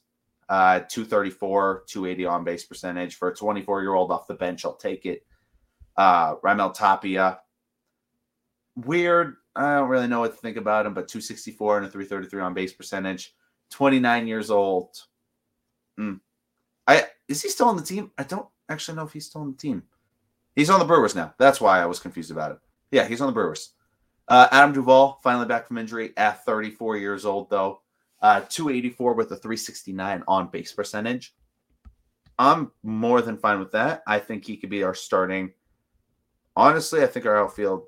uh, 0.49 0.79
234, 0.79 1.83
280 1.87 2.25
on 2.25 2.43
base 2.43 2.65
percentage. 2.65 3.15
For 3.15 3.29
a 3.29 3.35
24 3.35 3.81
year 3.81 3.93
old 3.93 4.11
off 4.11 4.27
the 4.27 4.33
bench, 4.33 4.65
I'll 4.65 4.75
take 4.75 5.05
it. 5.05 5.25
Uh, 5.97 6.35
Raimel 6.37 6.73
Tapia, 6.73 7.39
weird. 8.75 9.35
I 9.55 9.75
don't 9.75 9.89
really 9.89 10.07
know 10.07 10.19
what 10.19 10.31
to 10.31 10.37
think 10.37 10.57
about 10.57 10.85
him, 10.85 10.93
but 10.93 11.07
264 11.07 11.77
and 11.77 11.85
a 11.85 11.89
333 11.89 12.41
on 12.41 12.53
base 12.53 12.73
percentage. 12.73 13.33
29 13.71 14.27
years 14.27 14.51
old. 14.51 14.97
Mm, 15.99 16.19
I 16.87 17.05
is 17.27 17.41
he 17.41 17.49
still 17.49 17.67
on 17.67 17.77
the 17.77 17.83
team? 17.83 18.11
I 18.17 18.23
don't 18.23 18.47
actually 18.69 18.97
know 18.97 19.05
if 19.05 19.13
he's 19.13 19.27
still 19.27 19.41
on 19.41 19.51
the 19.51 19.57
team. 19.57 19.83
He's 20.55 20.69
on 20.69 20.79
the 20.79 20.85
Brewers 20.85 21.15
now. 21.15 21.33
That's 21.37 21.59
why 21.59 21.81
I 21.81 21.85
was 21.85 21.99
confused 21.99 22.31
about 22.31 22.51
it. 22.51 22.57
Yeah, 22.91 23.07
he's 23.07 23.21
on 23.21 23.27
the 23.27 23.33
Brewers. 23.33 23.73
Uh, 24.27 24.47
Adam 24.51 24.73
Duvall 24.73 25.19
finally 25.21 25.45
back 25.45 25.67
from 25.67 25.77
injury 25.77 26.13
at 26.17 26.45
34 26.45 26.97
years 26.97 27.25
old, 27.25 27.49
though. 27.49 27.81
Uh, 28.21 28.41
284 28.49 29.13
with 29.13 29.31
a 29.31 29.35
369 29.35 30.23
on 30.27 30.47
base 30.47 30.71
percentage. 30.71 31.35
I'm 32.39 32.71
more 32.83 33.21
than 33.21 33.37
fine 33.37 33.59
with 33.59 33.71
that. 33.73 34.03
I 34.07 34.19
think 34.19 34.45
he 34.45 34.57
could 34.57 34.69
be 34.69 34.83
our 34.83 34.95
starting. 34.95 35.51
Honestly, 36.55 37.03
I 37.03 37.07
think 37.07 37.25
our 37.25 37.38
outfield 37.38 37.85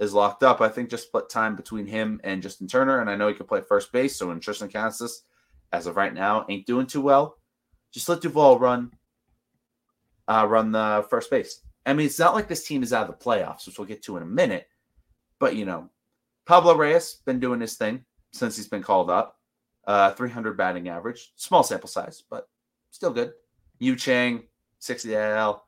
is 0.00 0.14
locked 0.14 0.42
up. 0.42 0.60
I 0.60 0.68
think 0.68 0.90
just 0.90 1.06
split 1.08 1.28
time 1.28 1.56
between 1.56 1.86
him 1.86 2.20
and 2.24 2.42
Justin 2.42 2.68
Turner, 2.68 3.00
and 3.00 3.10
I 3.10 3.16
know 3.16 3.28
he 3.28 3.34
can 3.34 3.46
play 3.46 3.60
first 3.60 3.92
base. 3.92 4.16
So 4.16 4.28
when 4.28 4.40
Triston 4.40 4.72
Casas, 4.72 5.24
as 5.72 5.86
of 5.86 5.96
right 5.96 6.14
now, 6.14 6.46
ain't 6.48 6.66
doing 6.66 6.86
too 6.86 7.00
well, 7.00 7.38
just 7.92 8.08
let 8.08 8.20
Duvall 8.20 8.58
run, 8.58 8.92
uh, 10.26 10.46
run 10.48 10.72
the 10.72 11.06
first 11.10 11.30
base. 11.30 11.60
I 11.84 11.94
mean, 11.94 12.06
it's 12.06 12.18
not 12.18 12.34
like 12.34 12.48
this 12.48 12.66
team 12.66 12.82
is 12.82 12.92
out 12.92 13.08
of 13.08 13.18
the 13.18 13.24
playoffs, 13.24 13.66
which 13.66 13.78
we'll 13.78 13.88
get 13.88 14.02
to 14.04 14.16
in 14.16 14.22
a 14.22 14.26
minute. 14.26 14.68
But 15.38 15.56
you 15.56 15.64
know, 15.64 15.88
Pablo 16.46 16.74
Reyes 16.74 17.16
been 17.24 17.40
doing 17.40 17.60
his 17.60 17.76
thing 17.76 18.04
since 18.32 18.56
he's 18.56 18.68
been 18.68 18.82
called 18.82 19.10
up. 19.10 19.36
Uh, 19.86 20.12
300 20.12 20.54
batting 20.54 20.88
average, 20.88 21.32
small 21.36 21.62
sample 21.62 21.88
size, 21.88 22.22
but 22.28 22.46
still 22.90 23.10
good. 23.10 23.32
Yu 23.78 23.96
Chang, 23.96 24.42
60 24.80 25.16
AL, 25.16 25.66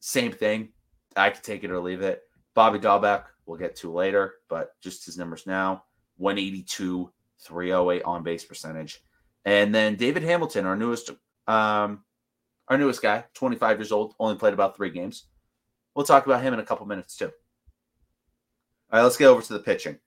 same 0.00 0.32
thing. 0.32 0.70
I 1.16 1.30
could 1.30 1.42
take 1.42 1.64
it 1.64 1.70
or 1.70 1.80
leave 1.80 2.02
it. 2.02 2.22
Bobby 2.54 2.78
Dalbec, 2.78 3.24
we'll 3.46 3.58
get 3.58 3.76
to 3.76 3.92
later, 3.92 4.34
but 4.48 4.80
just 4.80 5.06
his 5.06 5.16
numbers 5.16 5.46
now 5.46 5.84
182, 6.18 7.10
308 7.40 8.02
on 8.02 8.22
base 8.22 8.44
percentage. 8.44 9.02
And 9.44 9.74
then 9.74 9.96
David 9.96 10.22
Hamilton, 10.22 10.66
our 10.66 10.76
newest 10.76 11.10
um, 11.46 12.04
our 12.68 12.78
newest 12.78 13.02
guy, 13.02 13.24
25 13.34 13.78
years 13.78 13.92
old, 13.92 14.14
only 14.20 14.36
played 14.36 14.54
about 14.54 14.76
three 14.76 14.90
games. 14.90 15.24
We'll 15.94 16.06
talk 16.06 16.26
about 16.26 16.42
him 16.42 16.54
in 16.54 16.60
a 16.60 16.64
couple 16.64 16.86
minutes 16.86 17.16
too. 17.16 17.32
All 18.92 18.98
right, 18.98 19.02
let's 19.02 19.16
get 19.16 19.26
over 19.26 19.42
to 19.42 19.52
the 19.52 19.58
pitching. 19.58 19.98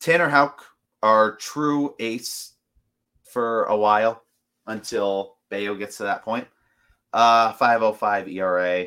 Tanner 0.00 0.28
Houck 0.28 0.64
our 1.02 1.36
true 1.36 1.94
ace 1.98 2.54
for 3.24 3.64
a 3.64 3.76
while 3.76 4.22
until 4.66 5.36
Bello 5.48 5.74
gets 5.74 5.98
to 5.98 6.04
that 6.04 6.24
point. 6.24 6.46
Uh 7.12 7.52
505 7.52 8.28
ERA, 8.28 8.86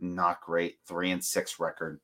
not 0.00 0.40
great. 0.40 0.78
Three 0.86 1.10
and 1.10 1.24
six 1.24 1.60
record. 1.60 2.00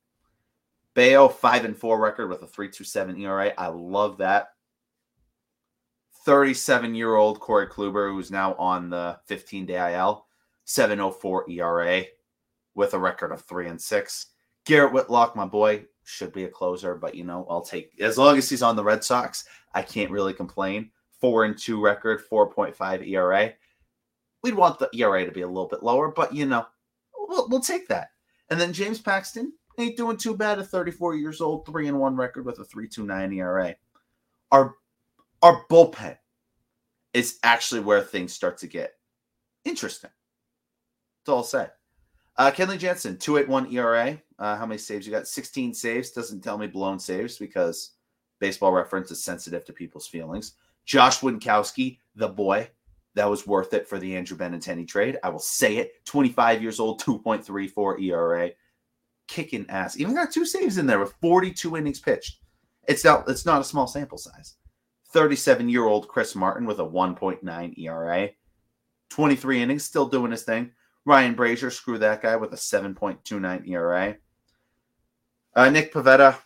Bello, 0.94 1.28
five 1.28 1.64
and 1.64 1.76
four 1.76 2.00
record 2.00 2.28
with 2.28 2.42
a 2.42 2.46
327 2.46 3.20
ERA. 3.20 3.52
I 3.58 3.66
love 3.68 4.18
that. 4.18 4.50
37 6.24 6.94
year 6.94 7.16
old 7.16 7.40
Corey 7.40 7.66
Kluber, 7.66 8.10
who's 8.10 8.30
now 8.30 8.54
on 8.54 8.88
the 8.88 9.18
15 9.26 9.66
day 9.66 9.94
IL, 9.94 10.26
704 10.64 11.50
ERA 11.50 12.04
with 12.74 12.94
a 12.94 12.98
record 12.98 13.32
of 13.32 13.42
three 13.42 13.68
and 13.68 13.80
six. 13.80 14.26
Garrett 14.64 14.92
Whitlock, 14.92 15.36
my 15.36 15.44
boy, 15.44 15.84
should 16.04 16.32
be 16.32 16.44
a 16.44 16.48
closer, 16.48 16.94
but 16.94 17.14
you 17.14 17.24
know, 17.24 17.46
I'll 17.50 17.62
take 17.62 17.92
as 18.00 18.16
long 18.16 18.38
as 18.38 18.48
he's 18.48 18.62
on 18.62 18.76
the 18.76 18.84
Red 18.84 19.04
Sox, 19.04 19.44
I 19.74 19.82
can't 19.82 20.10
really 20.10 20.32
complain. 20.32 20.90
Four 21.20 21.44
and 21.44 21.58
two 21.58 21.82
record, 21.82 22.22
4.5 22.30 23.08
ERA. 23.08 23.52
We'd 24.42 24.54
want 24.54 24.78
the 24.78 24.90
ERA 24.94 25.24
to 25.24 25.32
be 25.32 25.42
a 25.42 25.46
little 25.46 25.68
bit 25.68 25.82
lower, 25.82 26.08
but 26.08 26.34
you 26.34 26.46
know, 26.46 26.66
we'll, 27.28 27.48
we'll 27.48 27.60
take 27.60 27.88
that. 27.88 28.08
And 28.50 28.60
then 28.60 28.72
James 28.72 29.00
Paxton 29.00 29.52
ain't 29.78 29.96
doing 29.96 30.16
too 30.16 30.36
bad 30.36 30.58
at 30.58 30.68
34 30.68 31.16
years 31.16 31.40
old, 31.40 31.66
three 31.66 31.88
and 31.88 31.98
one 31.98 32.16
record 32.16 32.44
with 32.44 32.58
a 32.58 32.64
3.29 32.64 33.36
ERA. 33.36 33.74
Our 34.52 34.74
our 35.42 35.64
bullpen 35.68 36.16
is 37.12 37.38
actually 37.42 37.80
where 37.80 38.02
things 38.02 38.32
start 38.32 38.58
to 38.58 38.66
get 38.66 38.94
interesting. 39.64 40.10
That's 41.24 41.32
all 41.32 41.42
say. 41.42 41.68
Uh, 42.36 42.50
Kenley 42.50 42.78
Jansen, 42.78 43.18
281 43.18 43.72
ERA. 43.72 44.20
Uh, 44.38 44.56
how 44.56 44.66
many 44.66 44.78
saves 44.78 45.06
you 45.06 45.12
got? 45.12 45.28
16 45.28 45.74
saves. 45.74 46.10
Doesn't 46.10 46.40
tell 46.40 46.58
me 46.58 46.66
blown 46.66 46.98
saves 46.98 47.38
because 47.38 47.92
baseball 48.40 48.72
reference 48.72 49.10
is 49.10 49.22
sensitive 49.22 49.64
to 49.64 49.72
people's 49.72 50.08
feelings. 50.08 50.54
Josh 50.84 51.20
Winckowski, 51.20 51.98
the 52.16 52.28
boy, 52.28 52.68
that 53.14 53.30
was 53.30 53.46
worth 53.46 53.72
it 53.74 53.88
for 53.88 53.98
the 53.98 54.16
Andrew 54.16 54.36
Benintendi 54.36 54.86
trade. 54.86 55.18
I 55.22 55.28
will 55.28 55.38
say 55.38 55.76
it. 55.76 56.04
25 56.04 56.62
years 56.62 56.80
old, 56.80 57.00
2.34 57.00 58.02
ERA. 58.02 58.50
Kicking 59.28 59.66
ass. 59.68 59.98
Even 59.98 60.14
got 60.14 60.32
two 60.32 60.44
saves 60.44 60.78
in 60.78 60.86
there 60.86 60.98
with 60.98 61.14
42 61.20 61.76
innings 61.76 62.00
pitched. 62.00 62.38
It's 62.86 63.04
not, 63.04 63.28
it's 63.28 63.46
not 63.46 63.60
a 63.60 63.64
small 63.64 63.86
sample 63.86 64.18
size. 64.18 64.56
37 65.10 65.68
year 65.68 65.86
old 65.86 66.08
Chris 66.08 66.34
Martin 66.34 66.66
with 66.66 66.80
a 66.80 66.84
1.9 66.84 67.78
ERA. 67.78 68.30
23 69.10 69.62
innings, 69.62 69.84
still 69.84 70.06
doing 70.06 70.32
his 70.32 70.42
thing. 70.42 70.72
Ryan 71.04 71.36
Brasier, 71.36 71.70
screw 71.70 71.98
that 71.98 72.22
guy 72.22 72.36
with 72.36 72.52
a 72.52 72.56
7.29 72.56 73.68
ERA. 73.68 74.16
Uh, 75.54 75.70
Nick 75.70 75.92
Pivetta, 75.92 76.36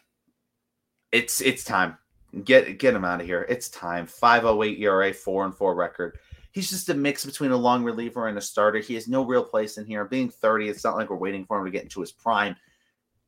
it's 1.12 1.40
it's 1.40 1.64
time. 1.64 1.96
Get 2.44 2.78
get 2.78 2.94
him 2.94 3.04
out 3.04 3.20
of 3.20 3.26
here. 3.26 3.46
It's 3.48 3.70
time. 3.70 4.06
508 4.06 4.78
ERA, 4.80 5.14
4 5.14 5.44
and 5.46 5.54
4 5.54 5.74
record. 5.74 6.18
He's 6.58 6.70
just 6.70 6.88
a 6.88 6.94
mix 6.94 7.24
between 7.24 7.52
a 7.52 7.56
long 7.56 7.84
reliever 7.84 8.26
and 8.26 8.36
a 8.36 8.40
starter. 8.40 8.80
He 8.80 8.94
has 8.94 9.06
no 9.06 9.24
real 9.24 9.44
place 9.44 9.78
in 9.78 9.86
here. 9.86 10.04
Being 10.04 10.28
30, 10.28 10.68
it's 10.68 10.82
not 10.82 10.96
like 10.96 11.08
we're 11.08 11.14
waiting 11.14 11.44
for 11.44 11.56
him 11.56 11.64
to 11.64 11.70
get 11.70 11.84
into 11.84 12.00
his 12.00 12.10
prime. 12.10 12.56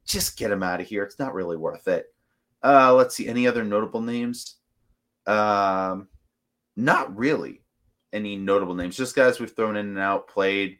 Just 0.04 0.36
get 0.36 0.50
him 0.50 0.64
out 0.64 0.80
of 0.80 0.88
here. 0.88 1.04
It's 1.04 1.20
not 1.20 1.32
really 1.32 1.56
worth 1.56 1.86
it. 1.86 2.06
Uh, 2.60 2.92
let's 2.92 3.14
see. 3.14 3.28
Any 3.28 3.46
other 3.46 3.62
notable 3.62 4.00
names? 4.00 4.56
Um, 5.28 6.08
not 6.74 7.16
really 7.16 7.62
any 8.12 8.34
notable 8.34 8.74
names. 8.74 8.96
Just 8.96 9.14
guys 9.14 9.38
we've 9.38 9.54
thrown 9.54 9.76
in 9.76 9.86
and 9.86 9.98
out, 10.00 10.26
played, 10.26 10.78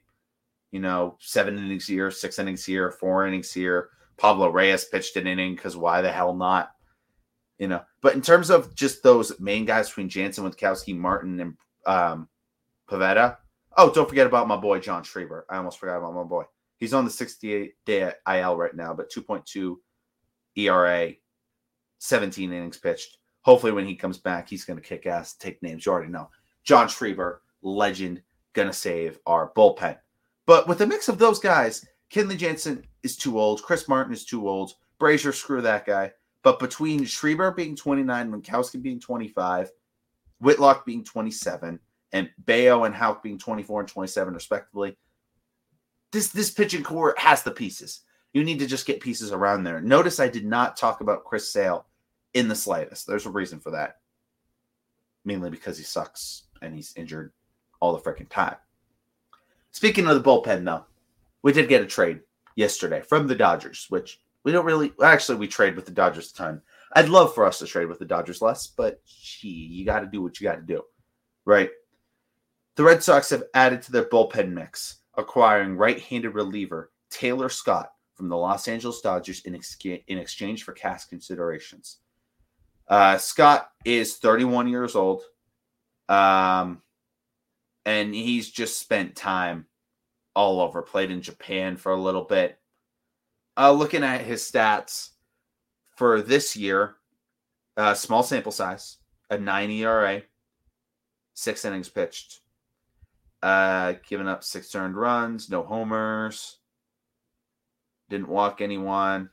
you 0.72 0.80
know, 0.80 1.18
seven 1.20 1.56
innings 1.56 1.86
here, 1.86 2.10
six 2.10 2.40
innings 2.40 2.64
here, 2.64 2.90
four 2.90 3.28
innings 3.28 3.52
here. 3.52 3.90
Pablo 4.16 4.48
Reyes 4.48 4.86
pitched 4.86 5.14
an 5.14 5.28
inning 5.28 5.54
because 5.54 5.76
why 5.76 6.02
the 6.02 6.10
hell 6.10 6.34
not? 6.34 6.72
You 7.60 7.68
know, 7.68 7.82
but 8.00 8.14
in 8.14 8.22
terms 8.22 8.50
of 8.50 8.74
just 8.74 9.04
those 9.04 9.38
main 9.38 9.66
guys 9.66 9.86
between 9.86 10.08
Jansen, 10.08 10.50
Winckowski, 10.50 10.96
Martin, 10.96 11.38
and 11.38 11.56
um, 11.86 12.28
Pivetta. 12.90 13.36
Oh, 13.76 13.92
don't 13.92 14.08
forget 14.08 14.26
about 14.26 14.48
my 14.48 14.56
boy 14.56 14.80
John 14.80 15.02
Schreiber. 15.04 15.46
I 15.48 15.56
almost 15.56 15.78
forgot 15.78 15.98
about 15.98 16.14
my 16.14 16.24
boy. 16.24 16.44
He's 16.78 16.94
on 16.94 17.04
the 17.04 17.10
68 17.10 17.74
day 17.86 18.12
IL 18.28 18.56
right 18.56 18.74
now, 18.74 18.94
but 18.94 19.12
2.2 19.12 19.76
ERA, 20.56 21.12
17 21.98 22.52
innings 22.52 22.78
pitched. 22.78 23.18
Hopefully, 23.42 23.72
when 23.72 23.86
he 23.86 23.94
comes 23.94 24.18
back, 24.18 24.48
he's 24.48 24.64
going 24.64 24.78
to 24.78 24.86
kick 24.86 25.06
ass, 25.06 25.34
take 25.34 25.62
names. 25.62 25.86
You 25.86 25.92
already 25.92 26.10
know. 26.10 26.30
John 26.64 26.88
Schreiber, 26.88 27.42
legend, 27.62 28.22
going 28.52 28.68
to 28.68 28.74
save 28.74 29.18
our 29.26 29.52
bullpen. 29.56 29.98
But 30.46 30.66
with 30.66 30.80
a 30.80 30.86
mix 30.86 31.08
of 31.08 31.18
those 31.18 31.38
guys, 31.38 31.86
Kenley 32.12 32.36
Jansen 32.36 32.84
is 33.02 33.16
too 33.16 33.38
old. 33.38 33.62
Chris 33.62 33.88
Martin 33.88 34.12
is 34.12 34.24
too 34.24 34.48
old. 34.48 34.72
Brasier, 35.00 35.34
screw 35.34 35.62
that 35.62 35.86
guy. 35.86 36.12
But 36.42 36.58
between 36.58 37.04
Schreiber 37.04 37.50
being 37.52 37.76
29, 37.76 38.30
Winckowski 38.30 38.82
being 38.82 39.00
25, 39.00 39.70
Whitlock 40.40 40.84
being 40.86 41.04
27, 41.04 41.78
and 42.12 42.30
Bello 42.38 42.84
and 42.84 42.94
Houck 42.94 43.22
being 43.22 43.38
24 43.38 43.80
and 43.80 43.88
27, 43.88 44.34
respectively, 44.34 44.96
this 46.12 46.28
this 46.28 46.50
pitching 46.50 46.82
core 46.82 47.14
has 47.16 47.42
the 47.42 47.50
pieces. 47.50 48.00
You 48.32 48.44
need 48.44 48.58
to 48.60 48.66
just 48.66 48.86
get 48.86 49.00
pieces 49.00 49.32
around 49.32 49.64
there. 49.64 49.80
Notice 49.80 50.20
I 50.20 50.28
did 50.28 50.44
not 50.44 50.76
talk 50.76 51.00
about 51.00 51.24
Chris 51.24 51.52
Sale 51.52 51.86
in 52.34 52.48
the 52.48 52.54
slightest. 52.54 53.06
There's 53.06 53.26
a 53.26 53.30
reason 53.30 53.60
for 53.60 53.70
that. 53.72 53.96
Mainly 55.24 55.50
because 55.50 55.76
he 55.76 55.84
sucks 55.84 56.44
and 56.62 56.74
he's 56.74 56.94
injured 56.96 57.32
all 57.80 57.92
the 57.92 58.00
freaking 58.00 58.28
time. 58.28 58.56
Speaking 59.72 60.06
of 60.06 60.14
the 60.14 60.28
bullpen, 60.28 60.64
though, 60.64 60.84
we 61.42 61.52
did 61.52 61.68
get 61.68 61.82
a 61.82 61.86
trade 61.86 62.20
yesterday 62.56 63.00
from 63.00 63.26
the 63.26 63.34
Dodgers, 63.34 63.86
which 63.88 64.20
we 64.44 64.52
don't 64.52 64.64
really 64.64 64.92
actually 65.02 65.38
we 65.38 65.48
trade 65.48 65.76
with 65.76 65.86
the 65.86 65.92
Dodgers 65.92 66.30
a 66.32 66.34
ton. 66.34 66.62
I'd 66.92 67.08
love 67.08 67.34
for 67.34 67.46
us 67.46 67.58
to 67.58 67.66
trade 67.66 67.86
with 67.86 67.98
the 67.98 68.04
Dodgers 68.04 68.42
less, 68.42 68.66
but 68.66 69.04
gee, 69.04 69.48
you 69.48 69.84
got 69.84 70.00
to 70.00 70.06
do 70.06 70.22
what 70.22 70.40
you 70.40 70.44
got 70.44 70.56
to 70.56 70.62
do, 70.62 70.82
right? 71.44 71.70
The 72.80 72.86
Red 72.86 73.02
Sox 73.02 73.28
have 73.28 73.44
added 73.52 73.82
to 73.82 73.92
their 73.92 74.06
bullpen 74.06 74.52
mix, 74.52 75.00
acquiring 75.14 75.76
right-handed 75.76 76.30
reliever 76.30 76.90
Taylor 77.10 77.50
Scott 77.50 77.92
from 78.14 78.30
the 78.30 78.38
Los 78.38 78.68
Angeles 78.68 79.02
Dodgers 79.02 79.42
in, 79.42 79.54
ex- 79.54 79.76
in 79.84 80.16
exchange 80.16 80.62
for 80.62 80.72
cash 80.72 81.04
considerations. 81.04 81.98
Uh, 82.88 83.18
Scott 83.18 83.68
is 83.84 84.16
31 84.16 84.66
years 84.66 84.96
old, 84.96 85.20
um, 86.08 86.80
and 87.84 88.14
he's 88.14 88.50
just 88.50 88.78
spent 88.78 89.14
time 89.14 89.66
all 90.34 90.58
over. 90.58 90.80
Played 90.80 91.10
in 91.10 91.20
Japan 91.20 91.76
for 91.76 91.92
a 91.92 92.00
little 92.00 92.24
bit. 92.24 92.58
Uh, 93.58 93.72
looking 93.72 94.04
at 94.04 94.22
his 94.22 94.40
stats 94.40 95.10
for 95.98 96.22
this 96.22 96.56
year, 96.56 96.94
uh, 97.76 97.92
small 97.92 98.22
sample 98.22 98.52
size, 98.52 98.96
a 99.28 99.36
9 99.36 99.70
ERA, 99.70 100.22
six 101.34 101.66
innings 101.66 101.90
pitched, 101.90 102.39
uh, 103.42 103.94
given 104.08 104.28
up 104.28 104.44
six 104.44 104.74
earned 104.74 104.96
runs, 104.96 105.48
no 105.50 105.62
homers, 105.62 106.58
didn't 108.08 108.28
walk 108.28 108.60
anyone, 108.60 109.30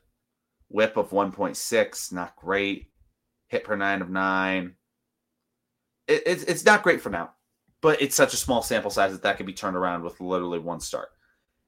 whip 0.68 0.96
of 0.96 1.10
1.6, 1.10 2.12
not 2.12 2.36
great, 2.36 2.90
hit 3.48 3.64
per 3.64 3.76
nine 3.76 4.02
of 4.02 4.10
nine. 4.10 4.74
It, 6.06 6.22
it's, 6.26 6.42
it's 6.44 6.64
not 6.64 6.82
great 6.82 7.00
for 7.00 7.10
now, 7.10 7.32
but 7.82 8.00
it's 8.00 8.16
such 8.16 8.34
a 8.34 8.38
small 8.38 8.62
sample 8.62 8.90
size 8.90 9.12
that 9.12 9.22
that 9.22 9.36
can 9.36 9.46
be 9.46 9.52
turned 9.52 9.76
around 9.76 10.02
with 10.04 10.20
literally 10.20 10.58
one 10.58 10.80
start. 10.80 11.08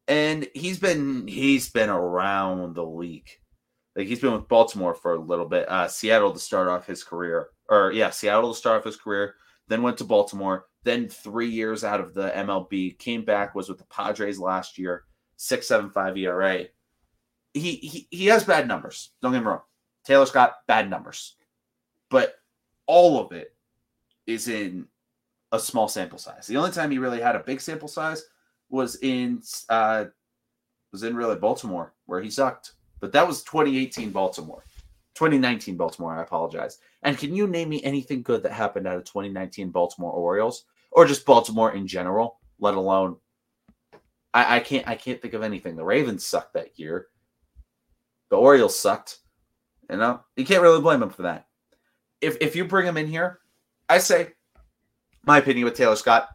and 0.09 0.49
he's 0.55 0.79
been 0.79 1.27
he's 1.29 1.69
been 1.71 1.89
around 1.91 2.75
the 2.75 2.85
league. 2.85 3.29
Like 3.97 4.07
he's 4.09 4.21
been 4.21 4.33
with 4.33 4.49
Baltimore 4.49 4.95
for 4.95 5.15
a 5.15 5.21
little 5.21 5.47
bit. 5.47 5.69
Uh, 5.69 5.89
Seattle 5.89 6.33
to 6.33 6.39
start 6.39 6.69
off 6.69 6.87
his 6.87 7.05
career, 7.05 7.49
or 7.69 7.93
yeah, 7.93 8.11
Seattle 8.11 8.53
to 8.53 8.59
start 8.59 8.79
off 8.81 8.85
his 8.85 8.97
career. 8.97 9.35
Then 9.69 9.83
went 9.83 9.99
to 9.99 10.05
Baltimore. 10.05 10.67
Then 10.83 11.09
three 11.09 11.49
years 11.49 11.85
out 11.85 12.01
of 12.01 12.15
the 12.15 12.31
MLB, 12.31 12.99
came 12.99 13.25
back, 13.25 13.55
was 13.55 13.69
with 13.69 13.79
the 13.79 13.85
Padres 13.85 14.39
last 14.39 14.79
year, 14.79 15.05
six 15.37 15.67
seven 15.67 15.91
five 15.91 16.17
ERA. 16.17 16.67
He 17.53 17.77
he 17.77 18.09
he 18.11 18.27
has 18.27 18.45
bad 18.45 18.67
numbers. 18.67 19.11
Don't 19.21 19.33
get 19.33 19.41
me 19.41 19.47
wrong. 19.47 19.63
Taylor 20.05 20.27
Scott 20.27 20.57
bad 20.67 20.89
numbers, 20.89 21.37
but 22.09 22.37
all 22.87 23.21
of 23.21 23.33
it 23.33 23.55
is 24.27 24.49
in 24.49 24.87
a 25.53 25.59
small 25.59 25.89
sample 25.89 26.19
size. 26.19 26.47
The 26.47 26.57
only 26.57 26.71
time 26.71 26.91
he 26.91 26.99
really 26.99 27.21
had 27.21 27.37
a 27.37 27.41
big 27.41 27.61
sample 27.61 27.89
size 27.89 28.25
was 28.71 28.97
in 29.03 29.43
uh 29.69 30.07
was 30.93 31.03
in 31.03 31.15
really 31.15 31.37
Baltimore 31.37 31.93
where 32.07 32.23
he 32.23 32.31
sucked. 32.31 32.73
But 33.01 33.13
that 33.13 33.27
was 33.27 33.43
2018 33.43 34.11
Baltimore. 34.11 34.65
2019 35.15 35.77
Baltimore, 35.77 36.15
I 36.17 36.23
apologize. 36.23 36.79
And 37.03 37.19
can 37.19 37.35
you 37.35 37.47
name 37.47 37.69
me 37.69 37.83
anything 37.83 38.23
good 38.23 38.43
that 38.43 38.53
happened 38.53 38.87
out 38.87 38.97
of 38.97 39.05
2019 39.05 39.71
Baltimore 39.71 40.13
Orioles 40.13 40.65
or 40.91 41.07
just 41.07 41.27
Baltimore 41.27 41.73
in 41.73 41.87
general, 41.87 42.41
let 42.59 42.75
alone 42.75 43.17
I, 44.33 44.57
I 44.57 44.61
can't 44.61 44.87
I 44.89 44.95
can't 44.95 45.21
think 45.21 45.35
of 45.35 45.43
anything. 45.43 45.77
The 45.77 45.85
Ravens 45.85 46.27
sucked 46.27 46.55
that 46.55 46.79
year. 46.79 47.09
The 48.29 48.37
Orioles 48.37 48.79
sucked. 48.79 49.19
You 49.91 49.97
know, 49.97 50.21
you 50.37 50.45
can't 50.45 50.63
really 50.63 50.81
blame 50.81 51.01
them 51.01 51.11
for 51.11 51.23
that. 51.23 51.47
If 52.21 52.37
if 52.41 52.55
you 52.55 52.65
bring 52.65 52.87
him 52.87 52.97
in 52.97 53.09
here, 53.09 53.41
I 53.89 53.99
say, 53.99 54.29
my 55.25 55.39
opinion 55.39 55.65
with 55.65 55.75
Taylor 55.75 55.97
Scott, 55.97 56.29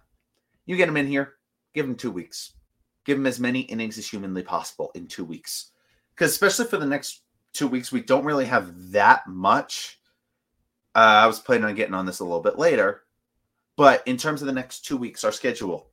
you 0.65 0.75
get 0.75 0.89
him 0.89 0.97
in 0.97 1.07
here, 1.07 1.35
give 1.73 1.85
him 1.85 1.95
two 1.95 2.11
weeks. 2.11 2.53
Give 3.05 3.17
him 3.17 3.27
as 3.27 3.39
many 3.39 3.61
innings 3.61 3.97
as 3.97 4.07
humanly 4.07 4.41
possible 4.41 4.91
in 4.95 5.07
two 5.07 5.23
weeks. 5.23 5.71
Because 6.13 6.31
especially 6.31 6.65
for 6.65 6.77
the 6.77 6.85
next 6.85 7.21
two 7.53 7.67
weeks, 7.67 7.91
we 7.91 8.01
don't 8.01 8.25
really 8.25 8.45
have 8.45 8.91
that 8.91 9.27
much. 9.27 9.99
Uh, 10.95 11.21
I 11.23 11.27
was 11.27 11.39
planning 11.39 11.65
on 11.65 11.75
getting 11.75 11.93
on 11.93 12.05
this 12.05 12.19
a 12.19 12.23
little 12.23 12.41
bit 12.41 12.57
later. 12.57 13.03
But 13.77 14.03
in 14.05 14.17
terms 14.17 14.41
of 14.41 14.47
the 14.47 14.53
next 14.53 14.85
two 14.85 14.97
weeks, 14.97 15.23
our 15.23 15.31
schedule, 15.31 15.87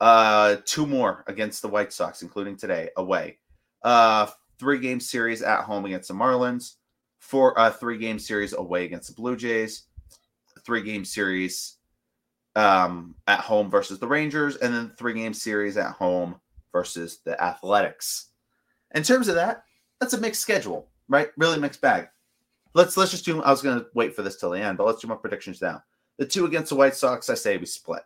uh, 0.00 0.56
two 0.64 0.86
more 0.86 1.24
against 1.26 1.62
the 1.62 1.68
White 1.68 1.92
Sox, 1.92 2.22
including 2.22 2.56
today, 2.56 2.90
away. 2.96 3.38
Uh, 3.82 4.26
three 4.58 4.78
game 4.78 5.00
series 5.00 5.42
at 5.42 5.62
home 5.62 5.84
against 5.84 6.08
the 6.08 6.14
Marlins, 6.14 6.74
four 7.18 7.58
uh, 7.58 7.70
three 7.70 7.98
game 7.98 8.18
series 8.18 8.52
away 8.52 8.84
against 8.84 9.08
the 9.08 9.14
Blue 9.14 9.36
Jays, 9.36 9.84
three 10.64 10.82
game 10.82 11.04
series 11.04 11.76
um, 12.54 13.14
at 13.26 13.40
home 13.40 13.70
versus 13.70 13.98
the 13.98 14.06
Rangers, 14.06 14.56
and 14.56 14.74
then 14.74 14.92
three 14.96 15.14
game 15.14 15.34
series 15.34 15.76
at 15.76 15.92
home 15.92 16.40
versus 16.72 17.20
the 17.24 17.40
Athletics. 17.42 18.28
In 18.94 19.02
terms 19.02 19.28
of 19.28 19.34
that, 19.34 19.64
that's 20.00 20.14
a 20.14 20.20
mixed 20.20 20.42
schedule, 20.42 20.88
right? 21.08 21.28
Really 21.36 21.58
mixed 21.58 21.80
bag. 21.80 22.08
Let's 22.74 22.96
let's 22.96 23.10
just 23.10 23.24
do. 23.24 23.42
I 23.42 23.50
was 23.50 23.62
going 23.62 23.78
to 23.78 23.86
wait 23.94 24.14
for 24.14 24.22
this 24.22 24.36
till 24.36 24.50
the 24.50 24.60
end, 24.60 24.78
but 24.78 24.86
let's 24.86 25.00
do 25.00 25.08
my 25.08 25.14
predictions 25.14 25.62
now. 25.62 25.82
The 26.18 26.26
two 26.26 26.46
against 26.46 26.70
the 26.70 26.76
White 26.76 26.96
Sox, 26.96 27.28
I 27.28 27.34
say 27.34 27.56
we 27.56 27.66
split. 27.66 28.02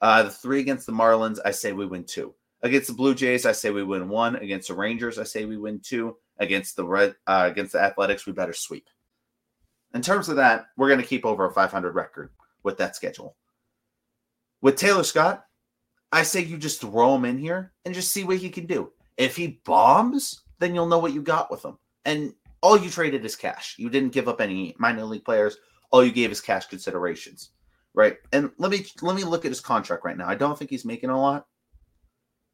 Uh, 0.00 0.24
the 0.24 0.30
three 0.30 0.60
against 0.60 0.86
the 0.86 0.92
Marlins, 0.92 1.38
I 1.44 1.50
say 1.50 1.72
we 1.72 1.86
win 1.86 2.04
two. 2.04 2.34
Against 2.62 2.88
the 2.88 2.94
Blue 2.94 3.14
Jays, 3.14 3.44
I 3.44 3.52
say 3.52 3.70
we 3.70 3.82
win 3.82 4.08
one. 4.08 4.36
Against 4.36 4.68
the 4.68 4.74
Rangers, 4.74 5.18
I 5.18 5.24
say 5.24 5.44
we 5.44 5.56
win 5.56 5.80
two. 5.80 6.16
Against 6.38 6.76
the 6.76 6.84
Red, 6.84 7.14
uh, 7.26 7.48
against 7.50 7.72
the 7.72 7.80
Athletics, 7.80 8.26
we 8.26 8.32
better 8.32 8.52
sweep. 8.52 8.88
In 9.94 10.00
terms 10.00 10.28
of 10.28 10.36
that, 10.36 10.66
we're 10.76 10.88
going 10.88 11.00
to 11.00 11.06
keep 11.06 11.26
over 11.26 11.44
a 11.44 11.52
500 11.52 11.94
record 11.94 12.30
with 12.62 12.78
that 12.78 12.96
schedule. 12.96 13.36
With 14.60 14.76
Taylor 14.76 15.04
Scott, 15.04 15.44
I 16.12 16.22
say 16.22 16.40
you 16.40 16.56
just 16.56 16.80
throw 16.80 17.14
him 17.14 17.24
in 17.24 17.38
here 17.38 17.72
and 17.84 17.94
just 17.94 18.12
see 18.12 18.24
what 18.24 18.38
he 18.38 18.48
can 18.48 18.66
do. 18.66 18.92
If 19.16 19.36
he 19.36 19.60
bombs, 19.64 20.42
then 20.58 20.74
you'll 20.74 20.86
know 20.86 20.98
what 20.98 21.12
you 21.12 21.22
got 21.22 21.50
with 21.50 21.64
him. 21.64 21.78
And 22.04 22.32
all 22.60 22.78
you 22.78 22.90
traded 22.90 23.24
is 23.24 23.36
cash. 23.36 23.74
You 23.78 23.90
didn't 23.90 24.12
give 24.12 24.28
up 24.28 24.40
any 24.40 24.74
minor 24.78 25.04
league 25.04 25.24
players. 25.24 25.56
All 25.92 26.04
you 26.04 26.10
gave 26.10 26.32
is 26.32 26.40
cash 26.40 26.66
considerations, 26.66 27.50
right? 27.94 28.16
And 28.32 28.50
let 28.58 28.70
me 28.70 28.84
let 29.02 29.14
me 29.14 29.22
look 29.22 29.44
at 29.44 29.50
his 29.50 29.60
contract 29.60 30.04
right 30.04 30.16
now. 30.16 30.28
I 30.28 30.34
don't 30.34 30.58
think 30.58 30.70
he's 30.70 30.84
making 30.84 31.10
a 31.10 31.20
lot. 31.20 31.46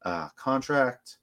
Uh, 0.03 0.29
contract 0.35 1.17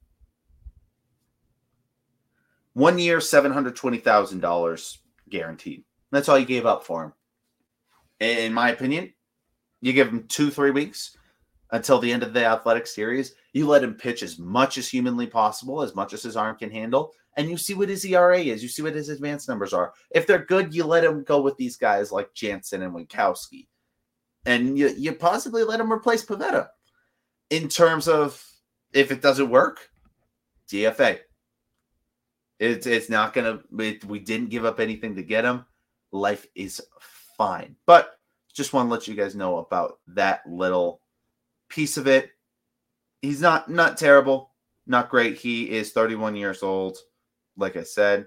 one 2.72 2.98
year, 2.98 3.20
seven 3.20 3.52
hundred 3.52 3.76
twenty 3.76 3.98
thousand 3.98 4.40
dollars 4.40 4.98
guaranteed. 5.29 5.85
That's 6.11 6.29
all 6.29 6.38
you 6.38 6.46
gave 6.46 6.66
up 6.66 6.85
for 6.85 7.05
him. 7.05 7.12
In 8.20 8.52
my 8.52 8.70
opinion, 8.70 9.12
you 9.81 9.92
give 9.92 10.09
him 10.09 10.26
two, 10.29 10.50
three 10.50 10.70
weeks 10.70 11.15
until 11.72 11.98
the 11.98 12.12
end 12.12 12.22
of 12.22 12.33
the 12.33 12.44
athletic 12.44 12.87
series. 12.87 13.35
You 13.52 13.66
let 13.66 13.83
him 13.83 13.94
pitch 13.94 14.22
as 14.22 14.38
much 14.38 14.79
as 14.79 14.88
humanly 14.88 15.26
possible, 15.26 15.83
as 15.83 15.94
much 15.94 16.12
as 16.12 16.22
his 16.22 16.37
arm 16.37 16.57
can 16.57 16.70
handle, 16.70 17.12
and 17.37 17.50
you 17.50 17.57
see 17.57 17.74
what 17.74 17.88
his 17.88 18.05
ERA 18.05 18.38
is. 18.38 18.62
You 18.62 18.68
see 18.68 18.83
what 18.83 18.94
his 18.94 19.09
advanced 19.09 19.48
numbers 19.48 19.72
are. 19.72 19.92
If 20.11 20.26
they're 20.26 20.44
good, 20.44 20.74
you 20.74 20.85
let 20.85 21.05
him 21.05 21.22
go 21.24 21.40
with 21.40 21.57
these 21.57 21.76
guys 21.76 22.12
like 22.12 22.33
Jansen 22.35 22.83
and 22.83 22.94
Winckowski, 22.94 23.66
And 24.46 24.79
you, 24.79 24.94
you 24.96 25.12
possibly 25.12 25.62
let 25.62 25.81
him 25.81 25.92
replace 25.92 26.24
Pivetta. 26.24 26.68
In 27.50 27.68
terms 27.68 28.09
of 28.09 28.42
if 28.92 29.12
it 29.12 29.22
doesn't 29.22 29.50
work, 29.50 29.90
DFA. 30.68 31.18
It's 32.59 32.87
it's 32.87 33.11
not 33.11 33.35
gonna. 33.35 33.61
We 33.70 34.18
didn't 34.18 34.48
give 34.48 34.64
up 34.64 34.81
anything 34.81 35.14
to 35.16 35.22
get 35.22 35.44
him. 35.44 35.66
Life 36.11 36.46
is 36.55 36.83
fine. 37.37 37.76
But 37.85 38.18
just 38.55 38.72
want 38.72 38.88
to 38.88 38.92
let 38.92 39.07
you 39.07 39.14
guys 39.14 39.35
know 39.35 39.59
about 39.59 39.98
that 40.09 40.40
little 40.48 41.02
piece 41.68 41.96
of 41.96 42.07
it. 42.07 42.31
He's 43.22 43.40
not 43.40 43.70
not 43.70 43.96
terrible, 43.96 44.52
not 44.87 45.11
great. 45.11 45.37
He 45.38 45.70
is 45.70 45.92
31 45.92 46.37
years 46.37 46.62
old. 46.62 46.98
Like 47.57 47.76
I 47.76 47.83
said, 47.83 48.26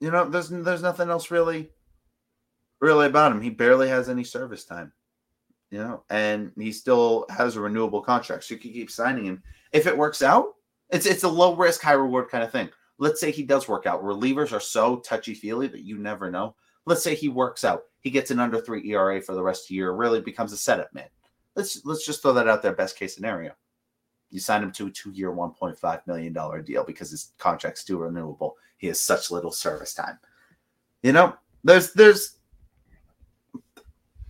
you 0.00 0.10
know, 0.10 0.28
there's 0.28 0.48
there's 0.48 0.82
nothing 0.82 1.10
else 1.10 1.30
really 1.30 1.70
really 2.80 3.06
about 3.06 3.32
him. 3.32 3.40
He 3.40 3.50
barely 3.50 3.88
has 3.88 4.08
any 4.08 4.24
service 4.24 4.64
time. 4.64 4.92
You 5.70 5.78
know, 5.78 6.04
and 6.10 6.52
he 6.56 6.70
still 6.70 7.26
has 7.28 7.56
a 7.56 7.60
renewable 7.60 8.00
contract. 8.00 8.44
So 8.44 8.54
you 8.54 8.60
can 8.60 8.72
keep 8.72 8.90
signing 8.90 9.24
him. 9.24 9.42
If 9.72 9.88
it 9.88 9.98
works 9.98 10.22
out, 10.22 10.54
it's 10.90 11.06
it's 11.06 11.24
a 11.24 11.28
low 11.28 11.56
risk, 11.56 11.82
high 11.82 11.92
reward 11.92 12.28
kind 12.28 12.44
of 12.44 12.52
thing. 12.52 12.68
Let's 12.98 13.20
say 13.20 13.30
he 13.32 13.42
does 13.42 13.68
work 13.68 13.84
out. 13.84 14.02
Relievers 14.02 14.52
are 14.52 14.60
so 14.60 15.00
touchy 15.00 15.34
feely 15.34 15.66
that 15.66 15.84
you 15.84 15.98
never 15.98 16.30
know. 16.30 16.54
Let's 16.86 17.02
say 17.02 17.14
he 17.16 17.28
works 17.28 17.64
out. 17.64 17.82
He 18.00 18.10
gets 18.10 18.30
an 18.30 18.38
under 18.38 18.60
three 18.60 18.88
ERA 18.90 19.20
for 19.20 19.34
the 19.34 19.42
rest 19.42 19.64
of 19.64 19.68
the 19.68 19.74
year. 19.74 19.90
Really 19.90 20.20
becomes 20.20 20.52
a 20.52 20.56
setup 20.56 20.94
man. 20.94 21.08
Let's 21.56 21.84
let's 21.84 22.04
just 22.04 22.22
throw 22.22 22.34
that 22.34 22.48
out 22.48 22.62
there. 22.62 22.72
Best 22.72 22.96
case 22.96 23.14
scenario. 23.14 23.52
You 24.30 24.40
sign 24.40 24.62
him 24.62 24.72
to 24.72 24.88
a 24.88 24.90
two 24.90 25.10
year, 25.10 25.32
one 25.32 25.52
point 25.52 25.78
five 25.78 26.06
million 26.06 26.32
dollar 26.32 26.60
deal 26.60 26.84
because 26.84 27.10
his 27.10 27.32
contract's 27.38 27.80
still 27.80 27.98
renewable. 27.98 28.56
He 28.76 28.86
has 28.88 29.00
such 29.00 29.30
little 29.30 29.50
service 29.50 29.94
time. 29.94 30.18
You 31.02 31.12
know, 31.12 31.34
there's 31.64 31.92
there's 31.92 32.36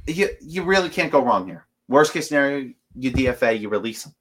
you 0.06 0.28
you 0.40 0.62
really 0.62 0.88
can't 0.88 1.12
go 1.12 1.24
wrong 1.24 1.46
here. 1.46 1.66
Worst 1.88 2.12
case 2.12 2.28
scenario, 2.28 2.72
you 2.94 3.10
DFA, 3.10 3.58
you 3.58 3.68
release 3.68 4.06
him. 4.06 4.14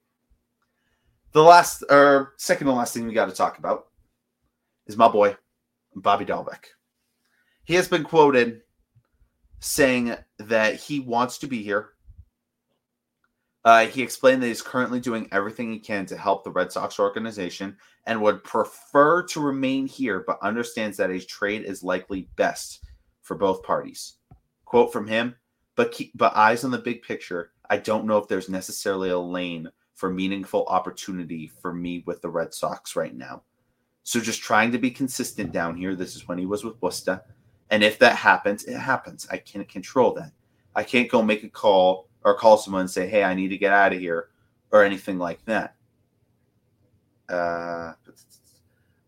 The 1.32 1.42
last 1.42 1.84
or 1.90 2.34
second 2.38 2.66
to 2.66 2.72
last 2.72 2.94
thing 2.94 3.06
we 3.06 3.12
got 3.12 3.28
to 3.28 3.34
talk 3.34 3.58
about 3.58 3.86
is 4.86 4.96
my 4.96 5.08
boy, 5.08 5.36
Bobby 5.94 6.24
Dalbec. 6.24 6.64
He 7.64 7.74
has 7.74 7.88
been 7.88 8.04
quoted 8.04 8.62
saying 9.60 10.16
that 10.38 10.76
he 10.76 11.00
wants 11.00 11.38
to 11.38 11.46
be 11.46 11.62
here. 11.62 11.90
Uh, 13.66 13.84
he 13.88 14.00
explained 14.00 14.40
that 14.40 14.46
he's 14.46 14.62
currently 14.62 15.00
doing 15.00 15.28
everything 15.32 15.72
he 15.72 15.78
can 15.80 16.06
to 16.06 16.16
help 16.16 16.44
the 16.44 16.50
Red 16.52 16.70
Sox 16.70 17.00
organization 17.00 17.76
and 18.06 18.22
would 18.22 18.44
prefer 18.44 19.24
to 19.24 19.40
remain 19.40 19.88
here, 19.88 20.22
but 20.24 20.38
understands 20.40 20.96
that 20.96 21.10
a 21.10 21.18
trade 21.18 21.64
is 21.64 21.82
likely 21.82 22.28
best 22.36 22.84
for 23.22 23.34
both 23.34 23.64
parties. 23.64 24.18
Quote 24.66 24.92
from 24.92 25.08
him: 25.08 25.34
"But 25.74 25.90
keep, 25.90 26.12
but 26.14 26.36
eyes 26.36 26.62
on 26.62 26.70
the 26.70 26.78
big 26.78 27.02
picture. 27.02 27.50
I 27.68 27.78
don't 27.78 28.06
know 28.06 28.18
if 28.18 28.28
there's 28.28 28.48
necessarily 28.48 29.10
a 29.10 29.18
lane 29.18 29.68
for 29.94 30.10
meaningful 30.10 30.64
opportunity 30.66 31.50
for 31.60 31.74
me 31.74 32.04
with 32.06 32.22
the 32.22 32.28
Red 32.28 32.54
Sox 32.54 32.94
right 32.94 33.16
now. 33.16 33.42
So 34.04 34.20
just 34.20 34.42
trying 34.42 34.70
to 34.70 34.78
be 34.78 34.92
consistent 34.92 35.50
down 35.50 35.76
here. 35.76 35.96
This 35.96 36.14
is 36.14 36.28
when 36.28 36.38
he 36.38 36.46
was 36.46 36.62
with 36.62 36.80
Worcester. 36.80 37.20
And 37.70 37.82
if 37.82 37.98
that 37.98 38.14
happens, 38.14 38.62
it 38.62 38.78
happens. 38.78 39.26
I 39.28 39.38
can't 39.38 39.68
control 39.68 40.14
that. 40.14 40.30
I 40.76 40.84
can't 40.84 41.10
go 41.10 41.20
make 41.20 41.42
a 41.42 41.48
call 41.48 42.08
or 42.26 42.34
call 42.34 42.58
someone 42.58 42.80
and 42.80 42.90
say, 42.90 43.06
hey, 43.06 43.22
I 43.22 43.34
need 43.34 43.48
to 43.48 43.56
get 43.56 43.72
out 43.72 43.92
of 43.92 44.00
here 44.00 44.30
or 44.72 44.82
anything 44.82 45.16
like 45.16 45.42
that. 45.44 45.76
Uh, 47.28 47.92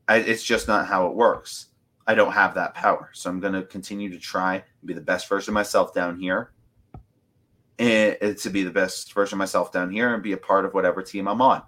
it's 0.08 0.44
just 0.44 0.68
not 0.68 0.86
how 0.86 1.08
it 1.08 1.16
works. 1.16 1.66
I 2.06 2.14
don't 2.14 2.32
have 2.32 2.54
that 2.54 2.74
power. 2.74 3.10
So 3.12 3.28
I'm 3.28 3.40
going 3.40 3.54
to 3.54 3.64
continue 3.64 4.08
to 4.10 4.20
try 4.20 4.54
and 4.54 4.64
be 4.84 4.94
the 4.94 5.00
best 5.00 5.28
version 5.28 5.50
of 5.50 5.54
myself 5.54 5.92
down 5.92 6.20
here 6.20 6.52
and 7.80 8.38
to 8.38 8.50
be 8.50 8.62
the 8.62 8.70
best 8.70 9.12
version 9.12 9.34
of 9.34 9.38
myself 9.40 9.72
down 9.72 9.90
here 9.90 10.14
and 10.14 10.22
be 10.22 10.32
a 10.32 10.36
part 10.36 10.64
of 10.64 10.72
whatever 10.72 11.02
team 11.02 11.26
I'm 11.26 11.42
on, 11.42 11.62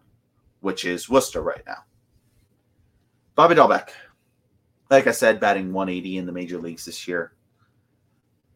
which 0.60 0.84
is 0.84 1.10
Worcester 1.10 1.42
right 1.42 1.62
now. 1.66 1.78
Bobby 3.34 3.56
Dalbec, 3.56 3.88
like 4.88 5.08
I 5.08 5.12
said, 5.12 5.40
batting 5.40 5.72
180 5.72 6.16
in 6.16 6.26
the 6.26 6.32
major 6.32 6.58
leagues 6.58 6.84
this 6.84 7.08
year. 7.08 7.32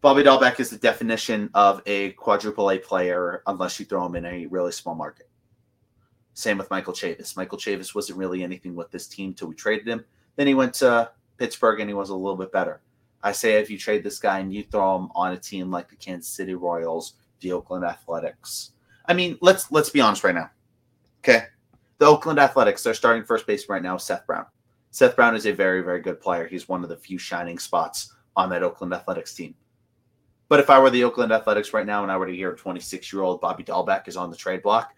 Bobby 0.05 0.23
Dalbec 0.23 0.61
is 0.61 0.69
the 0.69 0.77
definition 0.77 1.49
of 1.55 1.81
a 1.87 2.11
quadruple 2.11 2.71
A 2.71 2.77
player 2.77 3.43
unless 3.47 3.81
you 3.81 3.87
throw 3.87 4.05
him 4.05 4.17
in 4.17 4.27
a 4.27 4.45
really 4.45 4.71
small 4.71 4.95
market. 4.95 5.31
Same 6.35 6.59
with 6.59 6.71
Michael 6.71 6.93
Chavis. 6.93 7.39
Michael 7.39 7.57
Chavis 7.57 7.95
wasn't 7.95 8.19
really 8.19 8.43
anything 8.43 8.75
with 8.75 8.91
this 8.91 9.07
team 9.07 9.33
till 9.33 9.49
we 9.49 9.55
traded 9.55 9.89
him. 9.89 10.05
Then 10.37 10.47
he 10.47 10.53
went 10.53 10.75
to 10.75 11.11
Pittsburgh 11.39 11.81
and 11.81 11.89
he 11.89 11.95
was 11.95 12.11
a 12.11 12.15
little 12.15 12.37
bit 12.37 12.53
better. 12.53 12.83
I 13.23 13.33
say 13.33 13.55
if 13.55 13.71
you 13.71 13.79
trade 13.79 14.05
this 14.05 14.19
guy 14.19 14.41
and 14.41 14.53
you 14.53 14.65
throw 14.65 14.95
him 14.95 15.09
on 15.15 15.33
a 15.33 15.39
team 15.39 15.71
like 15.71 15.89
the 15.89 15.97
Kansas 15.97 16.31
City 16.31 16.55
Royals, 16.55 17.15
the 17.41 17.53
Oakland 17.53 17.87
Athletics. 17.87 18.73
I 19.07 19.15
mean, 19.15 19.39
let's 19.41 19.73
let's 19.73 19.89
be 19.89 20.03
honest 20.03 20.23
right 20.23 20.35
now. 20.35 20.51
Okay. 21.21 21.45
The 21.97 22.05
Oakland 22.05 22.39
Athletics, 22.39 22.83
they're 22.83 22.93
starting 22.93 23.25
first 23.25 23.47
base 23.47 23.71
right 23.71 23.83
now, 23.83 23.97
Seth 23.97 24.27
Brown. 24.27 24.45
Seth 24.91 25.17
Brown 25.17 25.35
is 25.35 25.47
a 25.47 25.53
very, 25.53 25.81
very 25.81 26.03
good 26.03 26.21
player. 26.21 26.47
He's 26.47 26.69
one 26.69 26.83
of 26.83 26.91
the 26.91 26.97
few 26.99 27.17
shining 27.17 27.59
spots 27.59 28.13
on 28.37 28.51
that 28.51 28.63
Oakland 28.63 28.93
Athletics 28.93 29.33
team. 29.33 29.55
But 30.49 30.61
if 30.61 30.71
I 30.71 30.79
were 30.79 30.91
the 30.91 31.05
Oakland 31.05 31.33
Athletics 31.33 31.73
right 31.73 31.87
now 31.87 32.03
and 32.03 32.13
I 32.13 32.17
were 32.17 32.27
to 32.27 32.35
hear 32.35 32.55
26 32.55 33.13
year 33.13 33.23
old 33.23 33.41
Bobby 33.41 33.65
Dalbec 33.65 34.09
is 34.09 34.17
on 34.17 34.31
the 34.31 34.37
trade 34.37 34.63
block 34.63 34.95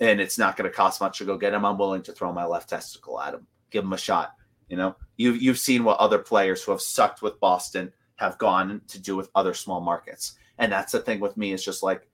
and 0.00 0.20
it's 0.20 0.38
not 0.38 0.56
going 0.56 0.68
to 0.68 0.76
cost 0.76 1.00
much 1.00 1.18
to 1.18 1.24
go 1.24 1.36
get 1.36 1.54
him, 1.54 1.64
I'm 1.64 1.78
willing 1.78 2.02
to 2.02 2.12
throw 2.12 2.32
my 2.32 2.44
left 2.44 2.68
testicle 2.68 3.20
at 3.20 3.34
him, 3.34 3.46
give 3.70 3.84
him 3.84 3.92
a 3.92 3.98
shot. 3.98 4.34
You 4.68 4.76
know, 4.76 4.96
you've, 5.16 5.40
you've 5.42 5.58
seen 5.58 5.84
what 5.84 5.98
other 5.98 6.18
players 6.18 6.62
who 6.62 6.72
have 6.72 6.80
sucked 6.80 7.22
with 7.22 7.40
Boston 7.40 7.92
have 8.16 8.38
gone 8.38 8.80
to 8.88 9.00
do 9.00 9.16
with 9.16 9.30
other 9.34 9.54
small 9.54 9.80
markets. 9.80 10.34
And 10.58 10.70
that's 10.70 10.92
the 10.92 11.00
thing 11.00 11.20
with 11.20 11.36
me 11.36 11.52
is 11.52 11.64
just 11.64 11.82
like 11.82 12.08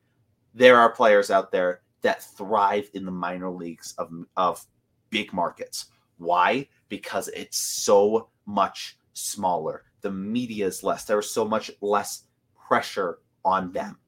there 0.54 0.78
are 0.78 0.92
players 0.92 1.30
out 1.30 1.50
there 1.50 1.83
that 2.02 2.22
thrive 2.22 2.88
in 2.94 3.04
the 3.04 3.11
minor 3.11 3.50
leagues 3.50 3.94
of, 3.98 4.11
of 4.37 4.64
big 5.11 5.33
markets. 5.33 5.87
Why? 6.18 6.68
Because 6.88 7.28
it's 7.28 7.59
so 7.59 8.28
much 8.46 8.98
smaller. 9.14 9.85
The 10.02 10.11
media 10.11 10.66
is 10.66 10.83
less. 10.83 11.04
There 11.04 11.18
is 11.18 11.30
so 11.30 11.44
much 11.44 11.70
less 11.80 12.24
pressure 12.66 13.18
on 13.44 13.72
them 13.72 13.98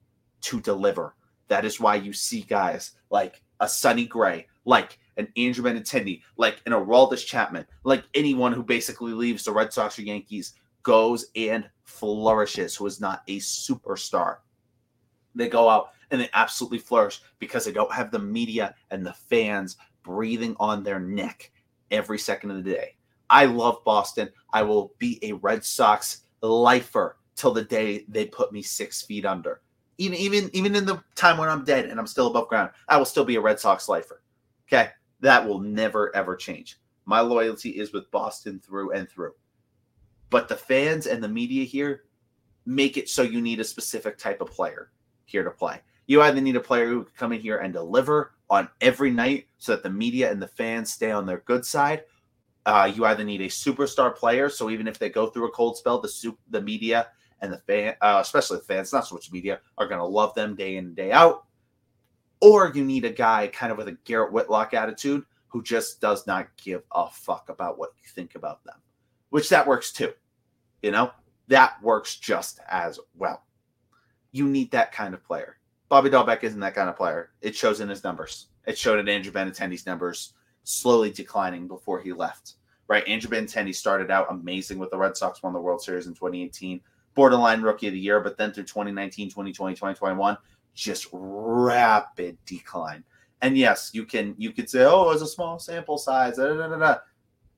to 0.41 0.59
deliver. 0.61 1.15
That 1.47 1.65
is 1.65 1.79
why 1.79 1.95
you 1.95 2.13
see 2.13 2.41
guys 2.41 2.91
like 3.09 3.41
a 3.59 3.67
Sonny 3.67 4.05
Gray, 4.05 4.47
like 4.65 4.99
an 5.17 5.27
Andrew 5.37 5.63
Benintendi, 5.63 6.21
like 6.37 6.61
an 6.65 6.73
Aroldis 6.73 7.25
Chapman, 7.25 7.65
like 7.83 8.03
anyone 8.13 8.53
who 8.53 8.63
basically 8.63 9.13
leaves 9.13 9.43
the 9.43 9.51
Red 9.51 9.73
Sox 9.73 9.97
or 9.97 10.03
Yankees 10.03 10.53
goes 10.83 11.27
and 11.35 11.69
flourishes, 11.83 12.75
who 12.75 12.85
is 12.85 13.01
not 13.01 13.23
a 13.27 13.39
superstar. 13.39 14.37
They 15.35 15.49
go 15.49 15.69
out 15.69 15.89
and 16.11 16.21
they 16.21 16.29
absolutely 16.33 16.79
flourish 16.79 17.21
because 17.39 17.65
they 17.65 17.71
don't 17.71 17.93
have 17.93 18.11
the 18.11 18.19
media 18.19 18.73
and 18.91 19.05
the 19.05 19.13
fans 19.13 19.77
breathing 20.03 20.55
on 20.59 20.83
their 20.83 20.99
neck 20.99 21.51
every 21.91 22.17
second 22.17 22.51
of 22.51 22.63
the 22.63 22.71
day. 22.71 22.95
I 23.29 23.45
love 23.45 23.83
Boston. 23.83 24.29
I 24.53 24.63
will 24.63 24.93
be 24.99 25.19
a 25.21 25.33
Red 25.33 25.63
Sox 25.63 26.23
lifer 26.41 27.16
till 27.37 27.53
the 27.53 27.63
day 27.63 28.03
they 28.09 28.25
put 28.25 28.51
me 28.51 28.61
six 28.61 29.01
feet 29.01 29.25
under. 29.25 29.61
Even 29.97 30.17
even 30.17 30.49
even 30.53 30.75
in 30.75 30.85
the 30.85 31.01
time 31.15 31.37
when 31.37 31.47
I'm 31.47 31.63
dead 31.63 31.85
and 31.85 31.99
I'm 31.99 32.07
still 32.07 32.27
above 32.27 32.49
ground, 32.49 32.71
I 32.89 32.97
will 32.97 33.05
still 33.05 33.23
be 33.23 33.35
a 33.35 33.41
Red 33.41 33.59
Sox 33.59 33.87
lifer. 33.87 34.21
Okay, 34.67 34.89
that 35.21 35.47
will 35.47 35.59
never 35.59 36.13
ever 36.15 36.35
change. 36.35 36.77
My 37.05 37.21
loyalty 37.21 37.69
is 37.69 37.93
with 37.93 38.11
Boston 38.11 38.59
through 38.59 38.91
and 38.91 39.09
through. 39.09 39.31
But 40.29 40.49
the 40.49 40.57
fans 40.57 41.07
and 41.07 41.23
the 41.23 41.29
media 41.29 41.63
here 41.63 42.03
make 42.65 42.97
it 42.97 43.07
so 43.07 43.21
you 43.21 43.39
need 43.39 43.61
a 43.61 43.63
specific 43.63 44.17
type 44.17 44.41
of 44.41 44.51
player 44.51 44.91
here 45.25 45.43
to 45.43 45.51
play. 45.51 45.79
You 46.05 46.21
either 46.21 46.41
need 46.41 46.57
a 46.57 46.61
player 46.61 46.87
who 46.87 47.03
can 47.03 47.13
come 47.15 47.31
in 47.31 47.39
here 47.39 47.59
and 47.59 47.73
deliver 47.73 48.33
on 48.49 48.67
every 48.81 49.09
night 49.09 49.47
so 49.57 49.71
that 49.71 49.83
the 49.83 49.89
media 49.89 50.31
and 50.31 50.41
the 50.41 50.47
fans 50.47 50.91
stay 50.91 51.11
on 51.11 51.25
their 51.25 51.39
good 51.39 51.65
side. 51.65 52.03
Uh, 52.65 52.91
you 52.93 53.05
either 53.05 53.23
need 53.23 53.41
a 53.41 53.47
superstar 53.47 54.13
player, 54.13 54.49
so 54.49 54.69
even 54.69 54.87
if 54.87 54.99
they 54.99 55.09
go 55.09 55.27
through 55.27 55.47
a 55.47 55.51
cold 55.51 55.77
spell, 55.77 56.01
the 56.01 56.35
the 56.49 56.61
media 56.61 57.07
and 57.41 57.51
the 57.51 57.59
fan, 57.59 57.95
uh, 58.01 58.19
especially 58.21 58.57
the 58.57 58.63
fans, 58.63 58.93
not 58.93 59.07
so 59.07 59.15
much 59.15 59.31
media, 59.31 59.59
are 59.77 59.87
going 59.87 59.99
to 59.99 60.05
love 60.05 60.33
them 60.35 60.55
day 60.55 60.77
in 60.77 60.85
and 60.85 60.95
day 60.95 61.11
out. 61.11 61.45
Or 62.39 62.71
you 62.73 62.83
need 62.83 63.05
a 63.05 63.11
guy 63.11 63.47
kind 63.47 63.71
of 63.71 63.77
with 63.77 63.87
a 63.87 63.97
Garrett 64.03 64.31
Whitlock 64.31 64.73
attitude 64.73 65.23
who 65.47 65.63
just 65.63 66.01
does 66.01 66.27
not 66.27 66.47
give 66.57 66.83
a 66.91 67.09
fuck 67.09 67.49
about 67.49 67.77
what 67.77 67.91
you 68.01 68.07
think 68.09 68.35
about 68.35 68.63
them, 68.63 68.75
which 69.29 69.49
that 69.49 69.67
works 69.67 69.91
too. 69.91 70.13
You 70.81 70.91
know, 70.91 71.11
that 71.47 71.81
works 71.81 72.17
just 72.17 72.59
as 72.69 72.99
well. 73.15 73.43
You 74.31 74.47
need 74.47 74.71
that 74.71 74.91
kind 74.91 75.13
of 75.13 75.23
player. 75.23 75.57
Bobby 75.89 76.09
Dalbec 76.09 76.43
isn't 76.43 76.59
that 76.59 76.75
kind 76.75 76.89
of 76.89 76.97
player. 76.97 77.31
It 77.41 77.55
shows 77.55 77.79
in 77.79 77.89
his 77.89 78.03
numbers. 78.03 78.47
It 78.65 78.77
showed 78.77 78.99
in 78.99 79.07
Andrew 79.07 79.31
Benintendi's 79.31 79.85
numbers 79.85 80.33
slowly 80.63 81.11
declining 81.11 81.67
before 81.67 82.01
he 82.01 82.11
left. 82.11 82.55
Right, 82.89 83.07
Andrew 83.07 83.29
Benintendi 83.29 83.75
started 83.75 84.11
out 84.11 84.27
amazing 84.29 84.79
with 84.79 84.91
the 84.91 84.97
Red 84.97 85.17
Sox, 85.17 85.43
won 85.43 85.53
the 85.53 85.59
World 85.59 85.81
Series 85.81 86.07
in 86.07 86.13
2018, 86.13 86.79
borderline 87.17 87.63
rookie 87.63 87.87
of 87.87 87.93
the 87.93 87.99
year, 87.99 88.21
but 88.21 88.37
then 88.37 88.53
through 88.53 88.63
2019, 88.63 89.29
2020, 89.29 89.73
2021, 89.73 90.37
just 90.75 91.07
rapid 91.11 92.37
decline. 92.45 93.03
And 93.41 93.57
yes, 93.57 93.89
you 93.91 94.05
can 94.05 94.35
you 94.37 94.51
could 94.51 94.69
say, 94.69 94.85
oh, 94.85 95.09
it 95.09 95.13
was 95.13 95.23
a 95.23 95.27
small 95.27 95.59
sample 95.59 95.97
size. 95.97 96.37
Da, 96.37 96.47
da, 96.47 96.67
da, 96.67 96.77
da. 96.77 96.97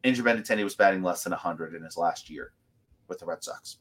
Andrew 0.05 0.23
Benintendi 0.23 0.63
was 0.63 0.75
batting 0.75 1.03
less 1.03 1.23
than 1.23 1.31
100 1.31 1.75
in 1.75 1.83
his 1.83 1.97
last 1.97 2.29
year 2.29 2.53
with 3.09 3.19
the 3.19 3.25
Red 3.25 3.43
Sox. 3.43 3.77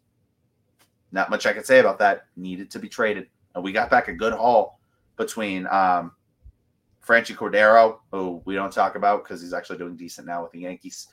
Not 1.13 1.31
much 1.31 1.47
I 1.47 1.53
can 1.53 1.65
say 1.65 1.79
about 1.79 2.01
that. 2.01 2.27
Needed 2.37 2.71
to 2.73 2.81
be 2.81 2.89
traded. 2.89 3.29
And 3.55 3.63
we 3.63 3.73
got 3.73 3.89
back 3.89 4.09
a 4.09 4.13
good 4.13 4.33
haul 4.33 4.81
between 5.17 5.67
um, 5.69 6.13
Franchy 7.07 7.37
Cordero, 7.37 7.99
who 8.11 8.43
we 8.45 8.57
don't 8.57 8.73
talk 8.73 8.97
about 8.97 9.23
because 9.23 9.41
he's 9.41 9.55
actually 9.55 9.79
doing 9.79 9.97
decent 9.97 10.27
now 10.27 10.43
with 10.43 10.51
the 10.51 10.61
Yankees. 10.61 11.07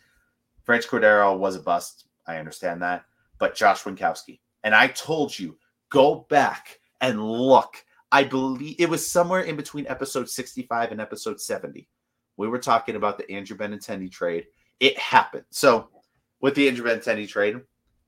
Franchy 0.67 0.87
Cordero 0.87 1.37
was 1.37 1.55
a 1.55 1.59
bust. 1.59 2.07
I 2.27 2.37
understand 2.37 2.81
that. 2.81 3.05
But 3.37 3.55
Josh 3.55 3.83
Winckowski. 3.83 4.39
And 4.65 4.73
I 4.73 4.87
told 4.87 5.37
you, 5.37 5.57
go 5.89 6.25
back 6.27 6.79
and 6.99 7.23
look. 7.23 7.85
I 8.11 8.23
believe 8.23 8.75
it 8.79 8.89
was 8.89 9.07
somewhere 9.07 9.41
in 9.41 9.55
between 9.55 9.85
episode 9.87 10.27
65 10.27 10.91
and 10.91 10.99
episode 10.99 11.39
70. 11.39 11.87
We 12.35 12.47
were 12.47 12.57
talking 12.57 12.95
about 12.95 13.19
the 13.19 13.31
Andrew 13.31 13.55
Benintendi 13.55 14.11
trade. 14.11 14.47
It 14.79 14.97
happened. 14.97 15.45
So, 15.51 15.89
with 16.41 16.55
the 16.55 16.67
Andrew 16.67 16.83
Benintendi 16.83 17.27
trade, 17.27 17.61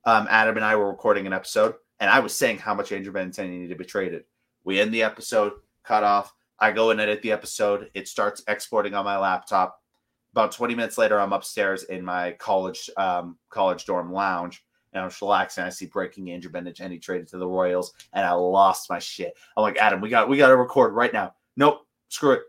um, 0.06 0.28
Adam 0.32 0.56
and 0.56 0.66
I 0.66 0.76
were 0.76 0.90
recording 0.90 1.28
an 1.28 1.34
episode, 1.34 1.76
and 2.00 2.10
I 2.10 2.20
was 2.20 2.34
saying 2.34 2.58
how 2.58 2.74
much 2.74 2.92
Andrew 2.92 3.14
Benintendi 3.14 3.52
needed 3.52 3.70
to 3.70 3.76
be 3.76 3.86
traded. 3.86 4.24
We 4.64 4.80
end 4.80 4.92
the 4.92 5.04
episode, 5.04 5.54
cut 5.84 6.04
off. 6.04 6.34
I 6.60 6.72
go 6.72 6.90
and 6.90 7.00
edit 7.00 7.22
the 7.22 7.32
episode. 7.32 7.92
It 7.94 8.08
starts 8.08 8.42
exporting 8.48 8.96
on 8.96 9.06
my 9.06 9.18
laptop. 9.18 9.80
About 10.32 10.54
20 10.54 10.74
minutes 10.74 10.98
later, 10.98 11.20
I'm 11.20 11.34
upstairs 11.34 11.84
in 11.84 12.04
my 12.04 12.32
college 12.34 12.90
um, 12.98 13.38
college 13.50 13.86
dorm 13.86 14.12
lounge, 14.12 14.66
and 14.98 15.12
I'm. 15.22 15.66
I 15.66 15.70
see 15.70 15.86
breaking 15.86 16.32
Andrew 16.32 16.52
Benintendi 16.52 17.02
traded 17.02 17.28
to 17.30 17.38
the 17.38 17.48
Royals, 17.48 17.94
and 18.14 18.26
I 18.26 18.34
lost 18.34 18.90
my 18.90 19.00
shit. 19.00 19.34
I'm 19.56 19.64
like, 19.64 19.78
Adam, 19.78 20.02
we 20.02 20.10
got 20.10 20.30
we 20.30 20.38
got 20.38 20.48
to 20.48 20.58
record 20.58 20.94
right 20.94 21.14
now. 21.14 21.34
Nope, 21.56 21.86
screw 22.10 22.34
it, 22.34 22.42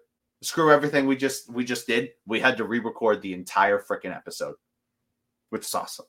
screw 0.43 0.73
everything 0.73 1.07
we 1.07 1.17
just 1.17 1.53
we 1.53 1.65
just 1.65 1.87
did. 1.87 2.11
We 2.27 2.41
had 2.41 2.57
to 2.59 2.65
re-record 2.65 3.23
the 3.23 3.35
entire 3.35 3.79
freaking 3.79 4.15
episode, 4.15 4.55
which 5.51 5.63
is 5.63 5.75
awesome. 5.75 6.07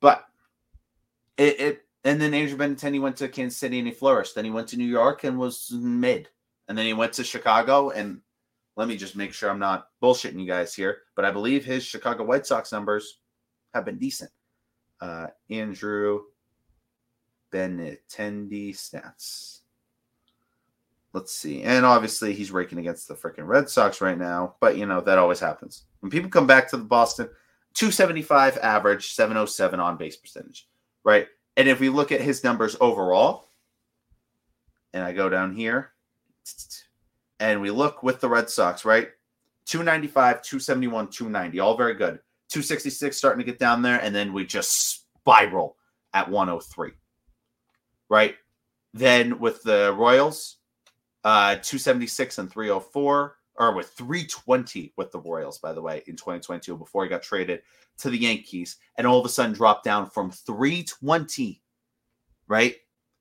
But 0.00 0.24
it, 1.36 1.60
it 1.60 1.86
and 2.04 2.20
then 2.20 2.34
Andrew 2.34 2.58
Benintendi 2.58 3.00
went 3.00 3.16
to 3.18 3.28
Kansas 3.28 3.58
City 3.58 3.78
and 3.78 3.86
he 3.86 3.94
flourished. 3.94 4.34
Then 4.34 4.44
he 4.44 4.50
went 4.50 4.68
to 4.68 4.76
New 4.76 4.84
York 4.84 5.24
and 5.24 5.38
was 5.38 5.70
mid. 5.72 6.28
And 6.68 6.76
then 6.76 6.86
he 6.86 6.94
went 6.94 7.12
to 7.14 7.24
Chicago. 7.24 7.90
And 7.90 8.20
let 8.76 8.88
me 8.88 8.96
just 8.96 9.16
make 9.16 9.32
sure 9.32 9.50
I'm 9.50 9.58
not 9.58 9.88
bullshitting 10.02 10.40
you 10.40 10.46
guys 10.46 10.74
here, 10.74 11.02
but 11.14 11.24
I 11.24 11.30
believe 11.30 11.64
his 11.64 11.84
Chicago 11.84 12.24
White 12.24 12.46
Sox 12.46 12.72
numbers 12.72 13.20
have 13.74 13.84
been 13.84 13.98
decent. 13.98 14.30
Uh, 15.02 15.26
Andrew 15.50 16.20
Benintendi 17.52 18.70
stats. 18.70 19.58
Let's 21.12 21.34
see. 21.34 21.64
And 21.64 21.84
obviously 21.84 22.32
he's 22.32 22.52
raking 22.52 22.78
against 22.78 23.08
the 23.08 23.14
freaking 23.14 23.48
Red 23.48 23.68
Sox 23.68 24.00
right 24.00 24.16
now, 24.16 24.54
but 24.60 24.76
you 24.76 24.86
know, 24.86 25.00
that 25.00 25.18
always 25.18 25.40
happens. 25.40 25.86
When 26.00 26.10
people 26.10 26.30
come 26.30 26.46
back 26.46 26.70
to 26.70 26.76
the 26.76 26.84
Boston, 26.84 27.26
275 27.74 28.58
average, 28.58 29.12
707 29.14 29.80
on 29.80 29.96
base 29.96 30.16
percentage, 30.16 30.68
right? 31.02 31.26
And 31.56 31.68
if 31.68 31.80
we 31.80 31.88
look 31.88 32.12
at 32.12 32.20
his 32.20 32.44
numbers 32.44 32.76
overall, 32.80 33.48
and 34.94 35.02
I 35.02 35.12
go 35.12 35.28
down 35.28 35.56
here, 35.56 35.90
and 37.40 37.60
we 37.60 37.70
look 37.70 38.04
with 38.04 38.20
the 38.20 38.28
Red 38.28 38.48
Sox, 38.48 38.84
right? 38.84 39.08
295, 39.66 40.42
271, 40.42 41.08
290, 41.08 41.58
all 41.58 41.76
very 41.76 41.94
good. 41.94 42.20
266 42.52 43.16
starting 43.16 43.38
to 43.38 43.50
get 43.50 43.58
down 43.58 43.82
there, 43.82 43.98
and 43.98 44.14
then 44.14 44.32
we 44.32 44.44
just 44.44 45.06
spiral 45.20 45.76
at 46.12 46.30
103, 46.30 46.90
right? 48.10 48.34
Then 48.92 49.38
with 49.38 49.62
the 49.62 49.94
Royals, 49.96 50.58
uh, 51.24 51.54
276 51.54 52.38
and 52.38 52.50
304, 52.50 53.36
or 53.56 53.74
with 53.74 53.88
320 53.90 54.92
with 54.96 55.12
the 55.12 55.20
Royals, 55.20 55.58
by 55.58 55.72
the 55.72 55.80
way, 55.80 56.02
in 56.06 56.16
2022 56.16 56.76
before 56.76 57.04
he 57.04 57.08
got 57.08 57.22
traded 57.22 57.62
to 57.98 58.10
the 58.10 58.18
Yankees, 58.18 58.76
and 58.96 59.06
all 59.06 59.18
of 59.18 59.26
a 59.26 59.28
sudden 59.30 59.54
dropped 59.54 59.84
down 59.84 60.08
from 60.10 60.30
320, 60.30 61.62
right, 62.48 62.76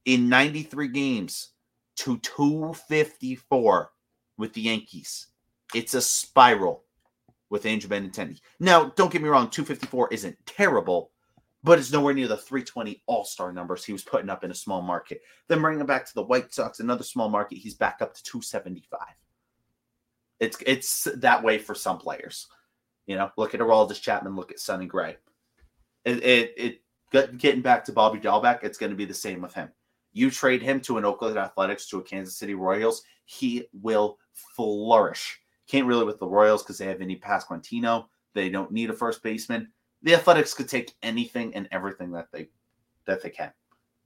in 0.05 0.27
93 0.27 0.87
games 0.89 1.51
to 1.95 2.17
254 2.19 3.91
with 4.37 4.53
the 4.53 4.61
Yankees. 4.61 5.27
It's 5.73 5.93
a 5.93 6.01
spiral 6.01 6.83
with 7.51 7.65
Andrew 7.65 7.89
Benintendi. 7.89 8.39
Now, 8.59 8.85
don't 8.95 9.11
get 9.11 9.21
me 9.21 9.29
wrong, 9.29 9.49
254 9.49 10.11
isn't 10.13 10.37
terrible, 10.47 11.11
but 11.63 11.77
it's 11.77 11.91
nowhere 11.91 12.13
near 12.13 12.29
the 12.29 12.37
320 12.37 13.03
All 13.05 13.25
Star 13.25 13.51
numbers 13.51 13.85
he 13.85 13.91
was 13.93 14.03
putting 14.03 14.29
up 14.29 14.43
in 14.43 14.49
a 14.49 14.55
small 14.55 14.81
market. 14.81 15.21
Then 15.47 15.61
bring 15.61 15.79
him 15.79 15.85
back 15.85 16.07
to 16.07 16.13
the 16.15 16.23
White 16.23 16.51
Sox, 16.51 16.79
another 16.79 17.03
small 17.03 17.29
market, 17.29 17.57
he's 17.57 17.75
back 17.75 17.97
up 18.01 18.15
to 18.15 18.23
275 18.23 18.99
It's 20.39 20.57
it's 20.65 21.07
that 21.17 21.43
way 21.43 21.59
for 21.59 21.75
some 21.75 21.99
players. 21.99 22.47
You 23.05 23.17
know, 23.17 23.29
look 23.37 23.53
at 23.53 23.59
Aroldis 23.59 24.01
Chapman, 24.01 24.35
look 24.35 24.51
at 24.51 24.59
Sonny 24.59 24.85
Gray. 24.85 25.17
It 26.05 26.23
it, 26.23 26.53
it 26.57 27.37
getting 27.37 27.61
back 27.61 27.83
to 27.85 27.91
Bobby 27.91 28.19
Dalbec, 28.19 28.63
it's 28.63 28.77
going 28.77 28.91
to 28.91 28.95
be 28.95 29.05
the 29.05 29.13
same 29.13 29.41
with 29.41 29.53
him. 29.53 29.69
You 30.13 30.31
trade 30.31 30.61
him 30.61 30.79
to 30.81 30.97
an 30.97 31.05
Oakland 31.05 31.37
Athletics 31.37 31.87
to 31.87 31.99
a 31.99 32.03
Kansas 32.03 32.37
City 32.37 32.53
Royals, 32.53 33.03
he 33.25 33.67
will 33.73 34.17
flourish. 34.55 35.40
Can't 35.71 35.87
really 35.87 36.03
with 36.03 36.19
the 36.19 36.27
Royals 36.27 36.63
because 36.63 36.77
they 36.77 36.87
have 36.87 36.99
any 36.99 37.15
Pasquantino. 37.15 38.07
They 38.33 38.49
don't 38.49 38.73
need 38.73 38.89
a 38.89 38.93
first 38.93 39.23
baseman. 39.23 39.69
The 40.03 40.13
Athletics 40.13 40.53
could 40.53 40.67
take 40.67 40.95
anything 41.01 41.55
and 41.55 41.65
everything 41.71 42.11
that 42.11 42.27
they 42.33 42.49
that 43.05 43.23
they 43.23 43.29
can. 43.29 43.53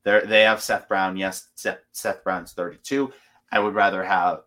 They 0.04 0.21
they 0.28 0.41
have 0.41 0.62
Seth 0.62 0.88
Brown. 0.88 1.17
Yes, 1.17 1.47
Seth, 1.56 1.80
Seth 1.91 2.23
Brown's 2.23 2.54
32. 2.54 3.12
I 3.51 3.58
would 3.58 3.73
rather 3.73 4.04
have 4.04 4.41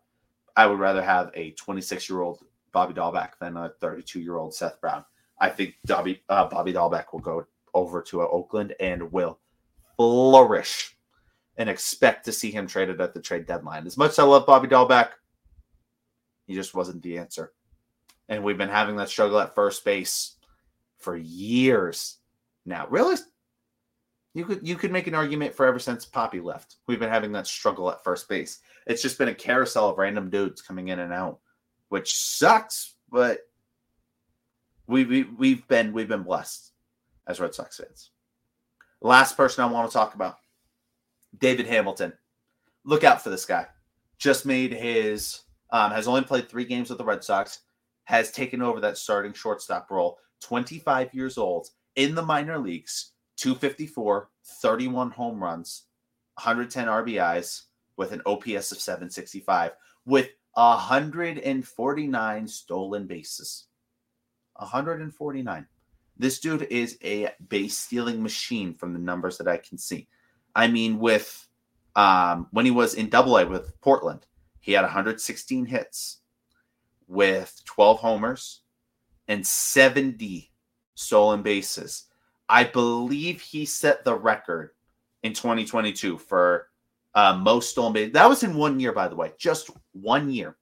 I 0.56 0.68
would 0.68 0.78
rather 0.78 1.02
have 1.02 1.32
a 1.34 1.50
26 1.54 2.08
year 2.08 2.20
old 2.20 2.44
Bobby 2.70 2.94
Dalbec 2.94 3.30
than 3.40 3.56
a 3.56 3.70
32 3.80 4.20
year 4.20 4.36
old 4.36 4.54
Seth 4.54 4.80
Brown. 4.80 5.04
I 5.40 5.48
think 5.48 5.74
Bobby 5.86 6.22
uh, 6.28 6.46
Bobby 6.48 6.72
Dalbec 6.72 7.06
will 7.12 7.18
go 7.18 7.44
over 7.74 8.00
to 8.00 8.22
Oakland 8.22 8.76
and 8.78 9.10
will 9.10 9.40
flourish 9.96 10.96
and 11.56 11.68
expect 11.68 12.24
to 12.26 12.32
see 12.32 12.52
him 12.52 12.68
traded 12.68 13.00
at 13.00 13.12
the 13.12 13.20
trade 13.20 13.44
deadline. 13.44 13.88
As 13.88 13.96
much 13.96 14.12
as 14.12 14.20
I 14.20 14.22
love 14.22 14.46
Bobby 14.46 14.68
Dalbec, 14.68 15.08
he 16.48 16.54
just 16.54 16.74
wasn't 16.74 17.02
the 17.02 17.18
answer. 17.18 17.52
And 18.28 18.42
we've 18.42 18.58
been 18.58 18.68
having 18.68 18.96
that 18.96 19.10
struggle 19.10 19.38
at 19.38 19.54
first 19.54 19.84
base 19.84 20.36
for 20.98 21.16
years 21.16 22.16
now. 22.64 22.86
Really? 22.88 23.16
You 24.34 24.44
could 24.44 24.66
you 24.66 24.76
could 24.76 24.90
make 24.90 25.06
an 25.06 25.14
argument 25.14 25.54
for 25.54 25.66
ever 25.66 25.78
since 25.78 26.06
Papi 26.06 26.42
left. 26.42 26.76
We've 26.86 26.98
been 26.98 27.10
having 27.10 27.32
that 27.32 27.46
struggle 27.46 27.90
at 27.90 28.02
first 28.02 28.28
base. 28.28 28.60
It's 28.86 29.02
just 29.02 29.18
been 29.18 29.28
a 29.28 29.34
carousel 29.34 29.90
of 29.90 29.98
random 29.98 30.30
dudes 30.30 30.62
coming 30.62 30.88
in 30.88 31.00
and 31.00 31.12
out, 31.12 31.38
which 31.88 32.14
sucks, 32.14 32.94
but 33.10 33.40
we, 34.86 35.04
we 35.04 35.24
we've 35.24 35.68
been 35.68 35.92
we've 35.92 36.08
been 36.08 36.22
blessed 36.22 36.72
as 37.26 37.40
Red 37.40 37.54
Sox 37.54 37.76
fans. 37.76 38.10
Last 39.00 39.36
person 39.36 39.64
I 39.64 39.70
want 39.70 39.90
to 39.90 39.92
talk 39.96 40.14
about, 40.14 40.36
David 41.38 41.66
Hamilton. 41.66 42.12
Look 42.84 43.04
out 43.04 43.22
for 43.22 43.30
this 43.30 43.44
guy. 43.44 43.66
Just 44.18 44.46
made 44.46 44.72
his 44.72 45.40
um, 45.70 45.90
has 45.92 46.08
only 46.08 46.22
played 46.22 46.48
three 46.48 46.64
games 46.64 46.88
with 46.88 46.98
the 46.98 47.04
Red 47.04 47.22
Sox, 47.24 47.60
has 48.04 48.30
taken 48.30 48.62
over 48.62 48.80
that 48.80 48.98
starting 48.98 49.32
shortstop 49.32 49.90
role. 49.90 50.18
25 50.40 51.12
years 51.14 51.36
old 51.36 51.70
in 51.96 52.14
the 52.14 52.22
minor 52.22 52.58
leagues, 52.58 53.12
254, 53.36 54.30
31 54.44 55.10
home 55.10 55.42
runs, 55.42 55.84
110 56.34 56.86
RBIs 56.86 57.62
with 57.96 58.12
an 58.12 58.22
OPS 58.24 58.72
of 58.72 58.78
765 58.78 59.72
with 60.06 60.28
149 60.54 62.48
stolen 62.48 63.06
bases. 63.06 63.66
149. 64.54 65.66
This 66.16 66.40
dude 66.40 66.66
is 66.70 66.98
a 67.04 67.30
base 67.48 67.76
stealing 67.76 68.22
machine 68.22 68.74
from 68.74 68.92
the 68.92 68.98
numbers 68.98 69.38
that 69.38 69.46
I 69.46 69.56
can 69.56 69.78
see. 69.78 70.08
I 70.54 70.66
mean, 70.66 70.98
with 70.98 71.46
um, 71.94 72.48
when 72.50 72.64
he 72.64 72.70
was 72.70 72.94
in 72.94 73.08
Double 73.08 73.36
A 73.38 73.46
with 73.46 73.80
Portland, 73.80 74.26
he 74.68 74.74
had 74.74 74.82
116 74.82 75.64
hits 75.64 76.18
with 77.06 77.58
12 77.64 78.00
homers 78.00 78.60
and 79.26 79.46
70 79.46 80.52
stolen 80.94 81.40
bases. 81.40 82.04
I 82.50 82.64
believe 82.64 83.40
he 83.40 83.64
set 83.64 84.04
the 84.04 84.14
record 84.14 84.72
in 85.22 85.32
2022 85.32 86.18
for 86.18 86.68
uh, 87.14 87.34
most 87.40 87.70
stolen 87.70 87.94
bases. 87.94 88.12
That 88.12 88.28
was 88.28 88.42
in 88.42 88.58
one 88.58 88.78
year, 88.78 88.92
by 88.92 89.08
the 89.08 89.16
way, 89.16 89.32
just 89.38 89.70
one 89.92 90.30
year. 90.30 90.58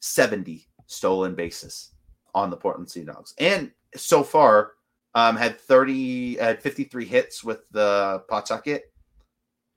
70 0.00 0.66
stolen 0.86 1.34
bases 1.34 1.92
on 2.34 2.50
the 2.50 2.56
Portland 2.58 2.90
Sea 2.90 3.04
Dogs. 3.04 3.32
And 3.38 3.70
so 3.96 4.22
far, 4.22 4.72
um, 5.14 5.36
had 5.36 5.58
30, 5.58 6.34
had 6.34 6.60
53 6.60 7.06
hits 7.06 7.42
with 7.42 7.66
the 7.70 8.22
Pawtucket 8.28 8.92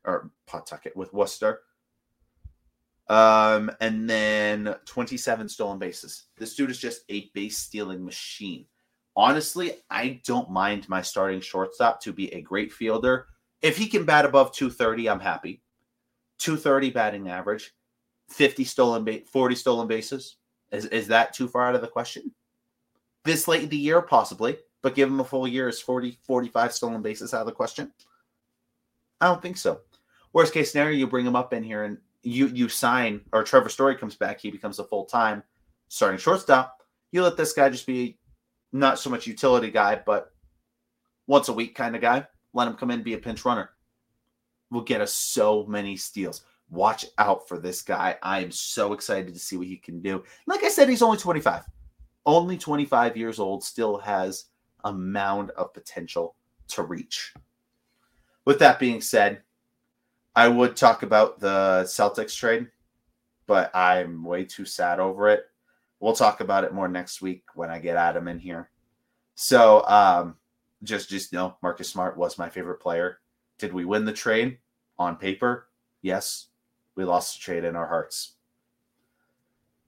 or 0.04 0.30
Pawtucket 0.46 0.98
with 0.98 1.14
Worcester. 1.14 1.62
Um, 3.10 3.72
and 3.80 4.10
then 4.10 4.76
27 4.86 5.48
stolen 5.48 5.80
bases. 5.80 6.26
This 6.38 6.56
dude 6.56 6.72
is 6.72 6.80
just 6.80 7.04
a 7.10 7.30
base 7.34 7.58
stealing 7.58 8.04
machine. 8.04 8.66
Honestly, 9.16 9.72
I 9.90 10.22
don't 10.26 10.52
mind 10.52 10.88
my 10.90 11.02
starting 11.02 11.42
shortstop 11.42 12.02
to 12.02 12.14
be 12.14 12.34
a 12.34 12.42
great 12.42 12.72
fielder. 12.72 13.28
If 13.62 13.78
he 13.78 13.88
can 13.88 14.06
bat 14.06 14.26
above 14.26 14.52
230, 14.52 15.10
I'm 15.10 15.20
happy. 15.20 15.64
230 16.40 16.92
batting 16.92 17.30
average, 17.30 17.74
50 18.30 18.64
stolen 18.64 19.04
ba- 19.04 19.22
40 19.32 19.56
stolen 19.56 19.88
bases. 19.88 20.38
Is, 20.72 20.86
is 20.86 21.08
that 21.08 21.34
too 21.34 21.48
far 21.48 21.68
out 21.68 21.76
of 21.76 21.82
the 21.82 21.88
question? 21.88 22.32
This 23.24 23.48
late 23.48 23.64
in 23.64 23.70
the 23.70 23.78
year, 23.78 24.02
possibly, 24.02 24.58
but 24.84 24.96
give 24.96 25.10
him 25.10 25.20
a 25.20 25.24
full 25.24 25.48
year 25.48 25.68
is 25.68 25.82
40, 25.82 26.20
45 26.24 26.74
stolen 26.74 27.02
bases 27.02 27.34
out 27.34 27.42
of 27.42 27.48
the 27.48 27.54
question? 27.54 27.92
I 29.20 29.28
don't 29.28 29.42
think 29.42 29.58
so. 29.58 29.82
Worst 30.34 30.54
case 30.54 30.72
scenario, 30.72 30.98
you 30.98 31.08
bring 31.08 31.26
him 31.26 31.36
up 31.36 31.54
in 31.54 31.64
here 31.64 31.86
and 31.86 31.98
you 32.24 32.48
you 32.48 32.70
sign 32.70 33.22
or 33.32 33.44
Trevor 33.44 33.70
Story 33.70 33.96
comes 33.96 34.16
back, 34.16 34.40
he 34.40 34.52
becomes 34.52 34.80
a 34.80 34.84
full 34.84 35.06
time 35.06 35.44
starting 35.88 36.20
shortstop. 36.20 36.84
You 37.12 37.24
let 37.24 37.38
this 37.38 37.54
guy 37.54 37.70
just 37.70 37.88
be 37.88 38.18
not 38.72 39.00
so 39.00 39.10
much 39.10 39.28
utility 39.28 39.72
guy, 39.72 40.02
but 40.06 40.34
once 41.28 41.50
a 41.50 41.54
week 41.54 41.76
kind 41.76 41.96
of 41.96 42.02
guy. 42.02 42.28
Let 42.54 42.68
him 42.68 42.76
come 42.76 42.92
in 42.92 43.04
be 43.04 43.14
a 43.14 43.20
pinch 43.20 43.46
runner. 43.46 43.70
Will 44.72 44.82
get 44.82 45.02
us 45.02 45.14
so 45.14 45.66
many 45.68 45.96
steals. 45.96 46.44
Watch 46.70 47.06
out 47.18 47.48
for 47.48 47.60
this 47.60 47.82
guy. 47.82 48.18
I 48.22 48.42
am 48.42 48.52
so 48.52 48.94
excited 48.94 49.34
to 49.34 49.40
see 49.40 49.56
what 49.56 49.68
he 49.68 49.78
can 49.78 50.02
do. 50.02 50.24
Like 50.48 50.64
I 50.64 50.70
said, 50.70 50.90
he's 50.90 51.02
only 51.02 51.18
25. 51.18 51.64
Only 52.26 52.58
25 52.58 53.16
years 53.16 53.40
old, 53.40 53.64
still 53.64 53.98
has 54.00 54.46
a 54.84 54.92
mound 54.92 55.52
of 55.52 55.74
potential 55.74 56.36
to 56.70 56.84
reach. 56.84 57.34
With 58.44 58.60
that 58.60 58.80
being 58.80 59.00
said, 59.00 59.44
I 60.38 60.48
would 60.48 60.76
talk 60.76 61.02
about 61.02 61.40
the 61.40 61.82
Celtics 61.88 62.38
trade, 62.38 62.68
but 63.48 63.76
I'm 63.76 64.24
way 64.24 64.46
too 64.46 64.66
sad 64.66 65.00
over 65.00 65.30
it. 65.30 65.46
We'll 66.00 66.14
talk 66.14 66.42
about 66.42 66.64
it 66.64 66.76
more 66.76 66.88
next 66.88 67.24
week 67.24 67.44
when 67.56 67.72
I 67.72 67.80
get 67.80 67.98
Adam 67.98 68.28
in 68.28 68.38
here. 68.38 68.70
So, 69.34 69.84
um, 69.88 70.36
just 70.84 71.10
just 71.10 71.34
know 71.34 71.58
Marcus 71.64 71.90
Smart 71.90 72.18
was 72.18 72.38
my 72.38 72.50
favorite 72.50 72.80
player. 72.80 73.18
Did 73.58 73.74
we 73.74 73.84
win 73.84 74.06
the 74.06 74.14
trade 74.14 74.60
on 75.00 75.16
paper? 75.16 75.70
Yes, 76.04 76.50
we 76.94 77.04
lost 77.04 77.34
the 77.34 77.42
trade 77.42 77.64
in 77.64 77.76
our 77.76 77.88
hearts. 77.88 78.34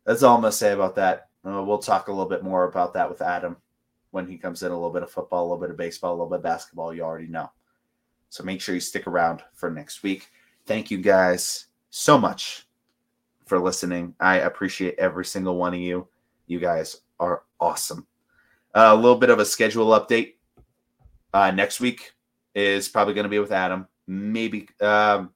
That's 0.04 0.24
all 0.24 0.34
I'm 0.34 0.42
gonna 0.42 0.52
say 0.52 0.72
about 0.72 0.96
that. 0.96 1.30
Uh, 1.46 1.62
we'll 1.64 1.78
talk 1.78 2.08
a 2.08 2.12
little 2.12 2.28
bit 2.28 2.44
more 2.44 2.64
about 2.64 2.96
that 2.96 3.08
with 3.08 3.22
Adam 3.22 3.56
when 4.10 4.26
he 4.26 4.40
comes 4.40 4.64
in. 4.64 4.72
A 4.72 4.76
little 4.76 4.90
bit 4.90 5.04
of 5.04 5.12
football, 5.12 5.44
a 5.44 5.46
little 5.46 5.62
bit 5.62 5.70
of 5.70 5.78
baseball, 5.78 6.14
a 6.14 6.16
little 6.16 6.30
bit 6.32 6.38
of 6.38 6.44
basketball. 6.44 6.92
You 6.92 7.04
already 7.04 7.28
know. 7.28 7.52
So 8.30 8.44
make 8.44 8.62
sure 8.62 8.74
you 8.74 8.82
stick 8.82 9.06
around 9.06 9.44
for 9.54 9.70
next 9.70 10.02
week. 10.02 10.28
Thank 10.70 10.92
you 10.92 11.00
guys 11.00 11.66
so 11.90 12.16
much 12.16 12.68
for 13.48 13.58
listening. 13.58 14.14
I 14.20 14.36
appreciate 14.42 15.00
every 15.00 15.26
single 15.26 15.58
one 15.58 15.74
of 15.74 15.80
you. 15.80 16.08
You 16.46 16.60
guys 16.60 17.02
are 17.20 17.42
awesome. 17.60 18.06
Uh, 18.76 18.92
a 18.92 18.96
little 18.96 19.18
bit 19.18 19.32
of 19.32 19.40
a 19.40 19.46
schedule 19.46 19.88
update. 19.88 20.36
Uh, 21.34 21.50
next 21.50 21.80
week 21.80 22.12
is 22.54 22.88
probably 22.88 23.16
going 23.16 23.24
to 23.24 23.32
be 23.32 23.40
with 23.40 23.52
Adam. 23.52 23.88
Maybe, 24.06 24.70
um, 24.80 25.32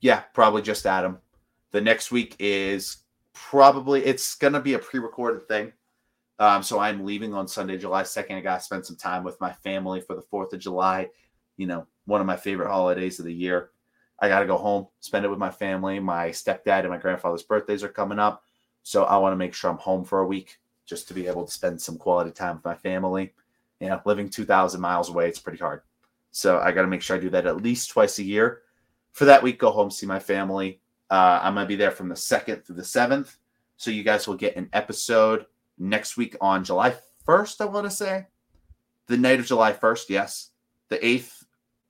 yeah, 0.00 0.20
probably 0.32 0.62
just 0.62 0.86
Adam. 0.86 1.18
The 1.70 1.82
next 1.82 2.10
week 2.10 2.36
is 2.38 3.02
probably 3.34 4.02
it's 4.06 4.34
going 4.34 4.54
to 4.54 4.60
be 4.60 4.72
a 4.72 4.78
pre-recorded 4.78 5.46
thing. 5.46 5.74
Um, 6.38 6.62
so 6.62 6.78
I'm 6.78 7.04
leaving 7.04 7.34
on 7.34 7.46
Sunday, 7.46 7.76
July 7.76 8.04
2nd. 8.04 8.34
I 8.34 8.40
got 8.40 8.60
to 8.60 8.64
spend 8.64 8.86
some 8.86 8.96
time 8.96 9.24
with 9.24 9.38
my 9.42 9.52
family 9.52 10.00
for 10.00 10.16
the 10.16 10.24
4th 10.32 10.54
of 10.54 10.60
July. 10.60 11.10
You 11.58 11.66
know, 11.66 11.86
one 12.06 12.22
of 12.22 12.26
my 12.26 12.38
favorite 12.38 12.70
holidays 12.70 13.18
of 13.18 13.26
the 13.26 13.34
year. 13.34 13.72
I 14.20 14.28
got 14.28 14.40
to 14.40 14.46
go 14.46 14.58
home, 14.58 14.86
spend 15.00 15.24
it 15.24 15.28
with 15.28 15.38
my 15.38 15.50
family. 15.50 15.98
My 15.98 16.28
stepdad 16.28 16.80
and 16.80 16.90
my 16.90 16.98
grandfather's 16.98 17.42
birthdays 17.42 17.82
are 17.82 17.88
coming 17.88 18.18
up. 18.18 18.44
So 18.82 19.04
I 19.04 19.16
want 19.16 19.32
to 19.32 19.36
make 19.36 19.54
sure 19.54 19.70
I'm 19.70 19.78
home 19.78 20.04
for 20.04 20.20
a 20.20 20.26
week 20.26 20.58
just 20.86 21.08
to 21.08 21.14
be 21.14 21.26
able 21.26 21.46
to 21.46 21.52
spend 21.52 21.80
some 21.80 21.96
quality 21.96 22.30
time 22.30 22.56
with 22.56 22.64
my 22.64 22.74
family. 22.74 23.32
You 23.80 23.88
know, 23.88 24.00
living 24.04 24.28
2,000 24.28 24.80
miles 24.80 25.08
away, 25.08 25.28
it's 25.28 25.38
pretty 25.38 25.58
hard. 25.58 25.82
So 26.32 26.58
I 26.58 26.72
got 26.72 26.82
to 26.82 26.88
make 26.88 27.02
sure 27.02 27.16
I 27.16 27.20
do 27.20 27.30
that 27.30 27.46
at 27.46 27.62
least 27.62 27.90
twice 27.90 28.18
a 28.18 28.22
year. 28.22 28.62
For 29.12 29.24
that 29.24 29.42
week, 29.42 29.58
go 29.58 29.70
home, 29.70 29.90
see 29.90 30.06
my 30.06 30.18
family. 30.18 30.80
Uh, 31.10 31.40
I'm 31.42 31.54
going 31.54 31.64
to 31.64 31.68
be 31.68 31.76
there 31.76 31.90
from 31.90 32.08
the 32.08 32.14
2nd 32.14 32.64
through 32.64 32.76
the 32.76 32.82
7th. 32.82 33.36
So 33.76 33.90
you 33.90 34.02
guys 34.02 34.28
will 34.28 34.36
get 34.36 34.56
an 34.56 34.68
episode 34.72 35.46
next 35.78 36.16
week 36.16 36.36
on 36.40 36.62
July 36.62 36.94
1st, 37.26 37.62
I 37.62 37.64
want 37.64 37.86
to 37.86 37.90
say. 37.90 38.26
The 39.06 39.16
night 39.16 39.40
of 39.40 39.46
July 39.46 39.72
1st, 39.72 40.04
yes. 40.08 40.50
The 40.88 40.98
8th, 40.98 41.44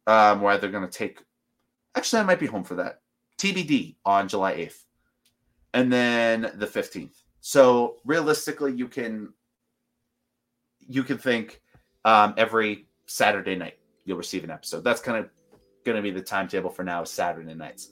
um, 0.07 0.41
where 0.41 0.57
they're 0.57 0.71
going 0.71 0.89
to 0.89 0.99
take. 0.99 1.21
Actually, 1.95 2.21
I 2.21 2.25
might 2.25 2.41
be 2.41 2.47
home 2.47 2.65
for 2.65 2.77
that. 2.77 3.01
TBD 3.39 3.97
on 4.05 4.29
July 4.29 4.55
8th. 4.55 4.85
And 5.73 5.93
then 5.93 6.53
the 6.55 6.67
15th. 6.67 7.23
So 7.41 7.97
realistically, 8.05 8.73
you 8.73 8.89
can 8.89 9.33
you 10.79 11.05
can 11.05 11.17
think 11.17 11.61
um, 12.05 12.35
every 12.37 12.87
Saturday 13.07 13.55
night 13.55 13.79
you'll 14.05 14.19
receive 14.19 14.45
an 14.45 14.51
episode. 14.51 14.83
That's 14.83 15.01
kind 15.01 15.19
of 15.19 15.31
going 15.85 15.97
to 15.97 16.03
be 16.03 16.11
the 16.11 16.21
timetable 16.21 16.71
for 16.71 16.83
now, 16.83 17.05
Saturday 17.05 17.55
nights. 17.55 17.91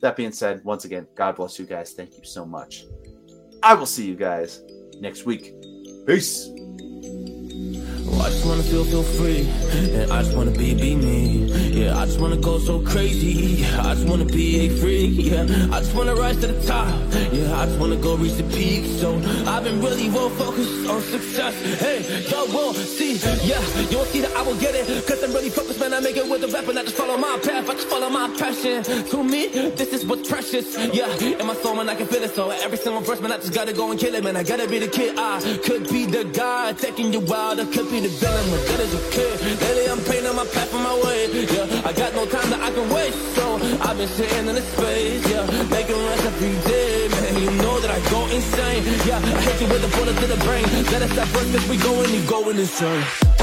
That 0.00 0.16
being 0.16 0.32
said, 0.32 0.64
once 0.64 0.84
again, 0.84 1.06
God 1.14 1.36
bless 1.36 1.58
you 1.58 1.66
guys. 1.66 1.92
Thank 1.92 2.16
you 2.16 2.24
so 2.24 2.46
much. 2.46 2.84
I 3.62 3.74
will 3.74 3.86
see 3.86 4.06
you 4.06 4.14
guys 4.14 4.62
next 5.00 5.26
week. 5.26 5.52
Peace. 6.06 6.48
Oh, 8.10 8.20
I 8.20 8.30
just 8.30 8.44
wanna 8.46 8.62
feel, 8.62 8.84
feel 8.84 9.02
free. 9.02 9.48
And 9.94 10.10
I 10.12 10.22
just 10.22 10.36
wanna 10.36 10.50
be, 10.50 10.74
be 10.74 10.94
me. 10.96 11.44
Yeah, 11.78 11.98
I 11.98 12.06
just 12.06 12.20
wanna 12.20 12.36
go 12.36 12.58
so 12.58 12.80
crazy. 12.80 13.64
I 13.76 13.94
just 13.94 14.06
wanna 14.06 14.24
be 14.24 14.66
a 14.66 14.68
freak. 14.80 15.12
Yeah, 15.16 15.42
I 15.72 15.80
just 15.80 15.94
wanna 15.94 16.14
rise 16.14 16.38
to 16.40 16.46
the 16.48 16.66
top. 16.66 16.88
Yeah, 17.32 17.60
I 17.60 17.66
just 17.66 17.78
wanna 17.78 17.96
go 17.96 18.16
reach 18.16 18.34
the 18.34 18.44
peak. 18.44 18.84
So 19.00 19.16
I've 19.46 19.64
been 19.64 19.80
really 19.80 20.08
well 20.10 20.30
focused 20.30 20.88
on 20.88 21.02
success. 21.02 21.54
Hey, 21.80 22.00
yo, 22.30 22.46
will 22.46 22.74
see. 22.74 23.16
Yeah, 23.46 23.60
you'll 23.90 24.04
see 24.06 24.20
that 24.22 24.32
I 24.36 24.42
will 24.42 24.58
get 24.58 24.74
it. 24.74 24.86
Cause 25.06 25.22
I'm 25.22 25.32
really 25.32 25.50
focused, 25.50 25.80
man. 25.80 25.92
I 25.92 26.00
make 26.00 26.16
it 26.16 26.28
with 26.28 26.40
the 26.40 26.48
rap 26.48 26.68
and 26.68 26.78
I 26.78 26.82
just 26.82 26.96
follow 26.96 27.16
my 27.16 27.38
path. 27.42 27.68
I 27.68 27.74
just 27.74 27.88
follow 27.88 28.10
my 28.10 28.28
passion. 28.38 28.82
To 29.10 29.22
me, 29.22 29.48
this 29.48 29.92
is 29.92 30.06
what's 30.06 30.28
precious. 30.28 30.76
Yeah, 30.94 31.12
in 31.18 31.46
my 31.46 31.54
soul, 31.54 31.76
man, 31.76 31.88
I 31.88 31.94
can 31.94 32.06
feel 32.06 32.22
it. 32.22 32.34
So 32.34 32.50
every 32.50 32.78
single 32.78 33.02
verse, 33.02 33.20
man, 33.20 33.32
I 33.32 33.36
just 33.36 33.54
gotta 33.54 33.72
go 33.72 33.90
and 33.90 34.00
kill 34.00 34.14
it, 34.14 34.24
man. 34.24 34.36
I 34.36 34.42
gotta 34.42 34.68
be 34.68 34.78
the 34.78 34.88
kid. 34.88 35.18
I 35.18 35.40
could 35.64 35.88
be 35.88 36.06
the 36.06 36.24
guy 36.24 36.72
taking 36.72 37.12
you 37.12 37.20
wild. 37.20 37.60
I 37.60 37.66
could 37.66 37.90
be 37.90 37.97
the 38.02 38.08
villain, 38.08 38.50
but 38.50 38.62
good 38.66 38.80
as 38.80 38.94
a 38.94 39.02
kid. 39.10 39.34
Lately, 39.60 39.86
I'm 39.90 40.00
painting 40.04 40.36
my 40.36 40.46
path 40.46 40.72
on 40.74 40.82
my 40.82 40.94
way. 41.04 41.26
Yeah, 41.32 41.88
I 41.88 41.92
got 41.92 42.14
no 42.14 42.26
time 42.26 42.50
that 42.50 42.60
I 42.60 42.70
can 42.70 42.88
waste. 42.90 43.18
So 43.34 43.56
I've 43.82 43.96
been 43.96 44.08
sitting 44.08 44.46
in 44.46 44.54
the 44.54 44.62
space. 44.62 45.22
Yeah, 45.30 45.44
making 45.70 45.96
rest 45.96 46.24
every 46.24 46.56
day, 46.70 47.08
man. 47.08 47.42
You 47.42 47.50
know 47.62 47.80
that 47.80 47.90
I 47.90 48.00
go 48.10 48.26
insane. 48.26 48.82
Yeah, 49.06 49.18
I 49.18 49.40
hit 49.46 49.60
you 49.60 49.68
with 49.68 49.88
a 49.88 49.90
bullet 49.96 50.16
to 50.22 50.26
the 50.26 50.40
brain. 50.44 50.64
Let 50.92 51.02
us 51.02 51.12
stop 51.12 51.28
first, 51.28 51.68
we 51.68 51.76
going, 51.78 52.14
you 52.14 52.22
going 52.28 52.58
insane. 52.58 53.37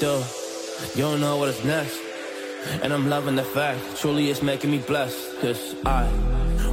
Do. 0.00 0.22
You 0.94 1.02
don't 1.02 1.20
know 1.20 1.36
what 1.38 1.48
is 1.48 1.64
next. 1.64 1.98
And 2.82 2.92
I'm 2.92 3.08
loving 3.08 3.36
the 3.36 3.44
fact, 3.44 3.80
truly 3.98 4.28
it's 4.30 4.42
making 4.42 4.70
me 4.70 4.78
blessed. 4.78 5.40
Cause 5.40 5.74
I 5.86 6.04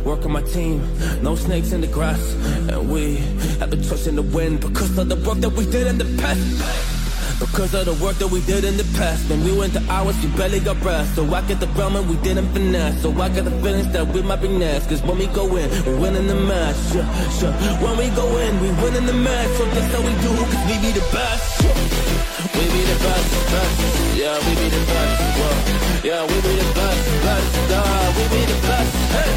work 0.04 0.26
on 0.26 0.32
my 0.32 0.42
team, 0.42 0.82
no 1.22 1.36
snakes 1.36 1.72
in 1.72 1.82
the 1.82 1.88
grass. 1.88 2.22
And 2.70 2.90
we 2.90 3.18
have 3.60 3.70
been 3.70 3.84
trusting 3.84 4.16
the 4.16 4.24
wind 4.24 4.62
because 4.62 4.98
of 4.98 5.08
the 5.08 5.16
work 5.28 5.38
that 5.40 5.52
we 5.52 5.66
did 5.66 5.88
in 5.88 5.98
the 5.98 6.10
past. 6.22 7.00
Because 7.40 7.74
of 7.74 7.86
the 7.86 7.94
work 8.04 8.16
that 8.18 8.28
we 8.28 8.42
did 8.42 8.64
in 8.64 8.78
the 8.78 8.86
past 8.96 9.28
When 9.28 9.44
we 9.44 9.58
went 9.58 9.74
to 9.74 9.82
hours, 9.92 10.16
we 10.24 10.30
barely 10.38 10.60
got 10.60 10.80
breath 10.82 11.14
So 11.16 11.26
I 11.34 11.42
get 11.42 11.60
the 11.60 11.68
realm 11.70 11.96
and 11.96 12.08
we 12.08 12.16
didn't 12.18 12.48
finesse 12.54 13.02
So 13.02 13.10
I 13.20 13.28
got 13.28 13.44
the 13.44 13.52
feelings 13.60 13.92
that 13.92 14.08
we 14.08 14.22
might 14.22 14.40
be 14.40 14.48
next 14.48 14.88
Cause 14.88 15.02
when 15.02 15.18
we 15.18 15.26
go 15.28 15.48
in, 15.58 15.68
we 15.84 15.96
win 16.00 16.16
in 16.16 16.28
the 16.28 16.36
match 16.36 16.78
yeah, 16.94 17.30
sure. 17.40 17.52
When 17.84 17.98
we 17.98 18.08
go 18.16 18.38
in, 18.38 18.62
we 18.62 18.70
win 18.84 18.96
in 18.96 19.06
the 19.08 19.14
match 19.14 19.50
So 19.58 19.66
that's 19.66 19.94
how 19.94 20.02
we 20.02 20.14
do, 20.22 20.30
cause 20.46 20.66
we 20.70 20.78
be 20.88 20.92
the 20.94 21.06
best 21.12 21.64
yeah. 21.64 22.23
We 22.54 22.66
be 22.70 22.82
the 22.86 22.98
best, 23.02 23.30
best 23.50 23.78
Yeah, 24.14 24.38
we 24.46 24.52
be 24.54 24.68
the 24.70 24.84
best 24.86 25.18
Whoa. 25.40 26.06
Yeah, 26.06 26.22
we 26.22 26.38
be 26.46 26.54
the 26.54 26.70
best, 26.78 27.02
best 27.26 27.50
uh, 27.74 28.14
We 28.14 28.24
be 28.30 28.42
the 28.46 28.58
best, 28.62 28.94
hey 29.16 29.32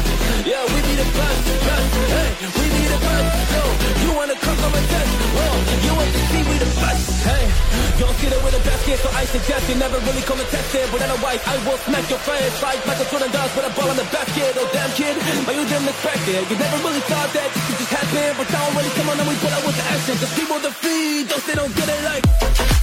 Yeah, 0.45 0.63
we 0.69 0.77
be 0.85 0.93
the 1.01 1.07
best, 1.17 1.41
best 1.65 1.89
Hey, 2.13 2.29
we 2.45 2.65
be 2.77 2.83
the 2.93 2.99
best 3.01 3.29
Yo, 3.57 3.63
you 4.05 4.09
wanna 4.13 4.37
come 4.37 4.57
come 4.57 4.75
and 4.77 4.87
test 4.93 5.11
Whoa, 5.33 5.49
you 5.81 5.93
want 5.97 6.11
to 6.13 6.21
see 6.29 6.41
we 6.45 6.55
the 6.61 6.69
best 6.77 7.05
Hey 7.25 7.67
you 7.97 8.05
don't 8.05 8.21
get 8.21 8.29
it 8.29 8.41
with 8.45 8.53
a 8.53 8.61
basket, 8.61 9.01
so 9.01 9.09
I 9.09 9.25
suggest 9.25 9.65
you 9.69 9.73
never 9.73 9.97
really 9.97 10.21
come 10.21 10.37
and 10.37 10.45
test 10.53 10.69
it. 10.75 10.85
But 10.93 11.01
otherwise, 11.01 11.41
I 11.49 11.57
will 11.65 11.81
smack 11.81 12.05
your 12.13 12.21
face 12.21 12.61
like 12.61 12.77
Michael 12.85 13.09
Jordan 13.09 13.33
does 13.33 13.49
with 13.57 13.65
a 13.65 13.73
ball 13.73 13.89
in 13.89 13.97
the 13.97 14.05
basket. 14.13 14.53
Oh, 14.53 14.69
damn 14.69 14.93
kid, 14.93 15.17
but 15.49 15.57
you 15.57 15.65
didn't 15.65 15.89
expect 15.89 16.21
it. 16.29 16.45
You 16.45 16.57
never 16.61 16.77
really 16.85 17.01
thought 17.09 17.33
that 17.33 17.49
this 17.49 17.63
could 17.65 17.77
just 17.81 17.89
happen. 17.89 18.37
But 18.37 18.53
now 18.53 18.69
already 18.69 18.93
come 18.93 19.09
on 19.09 19.17
and 19.17 19.25
we 19.25 19.33
put 19.41 19.49
out 19.49 19.65
with 19.65 19.73
the 19.73 19.85
action. 19.89 20.13
Cause 20.13 20.29
people 20.37 20.61
defeat 20.61 21.25
those 21.25 21.41
they 21.49 21.57
don't 21.57 21.73
get 21.73 21.89
it 21.89 22.01
like. 22.05 22.76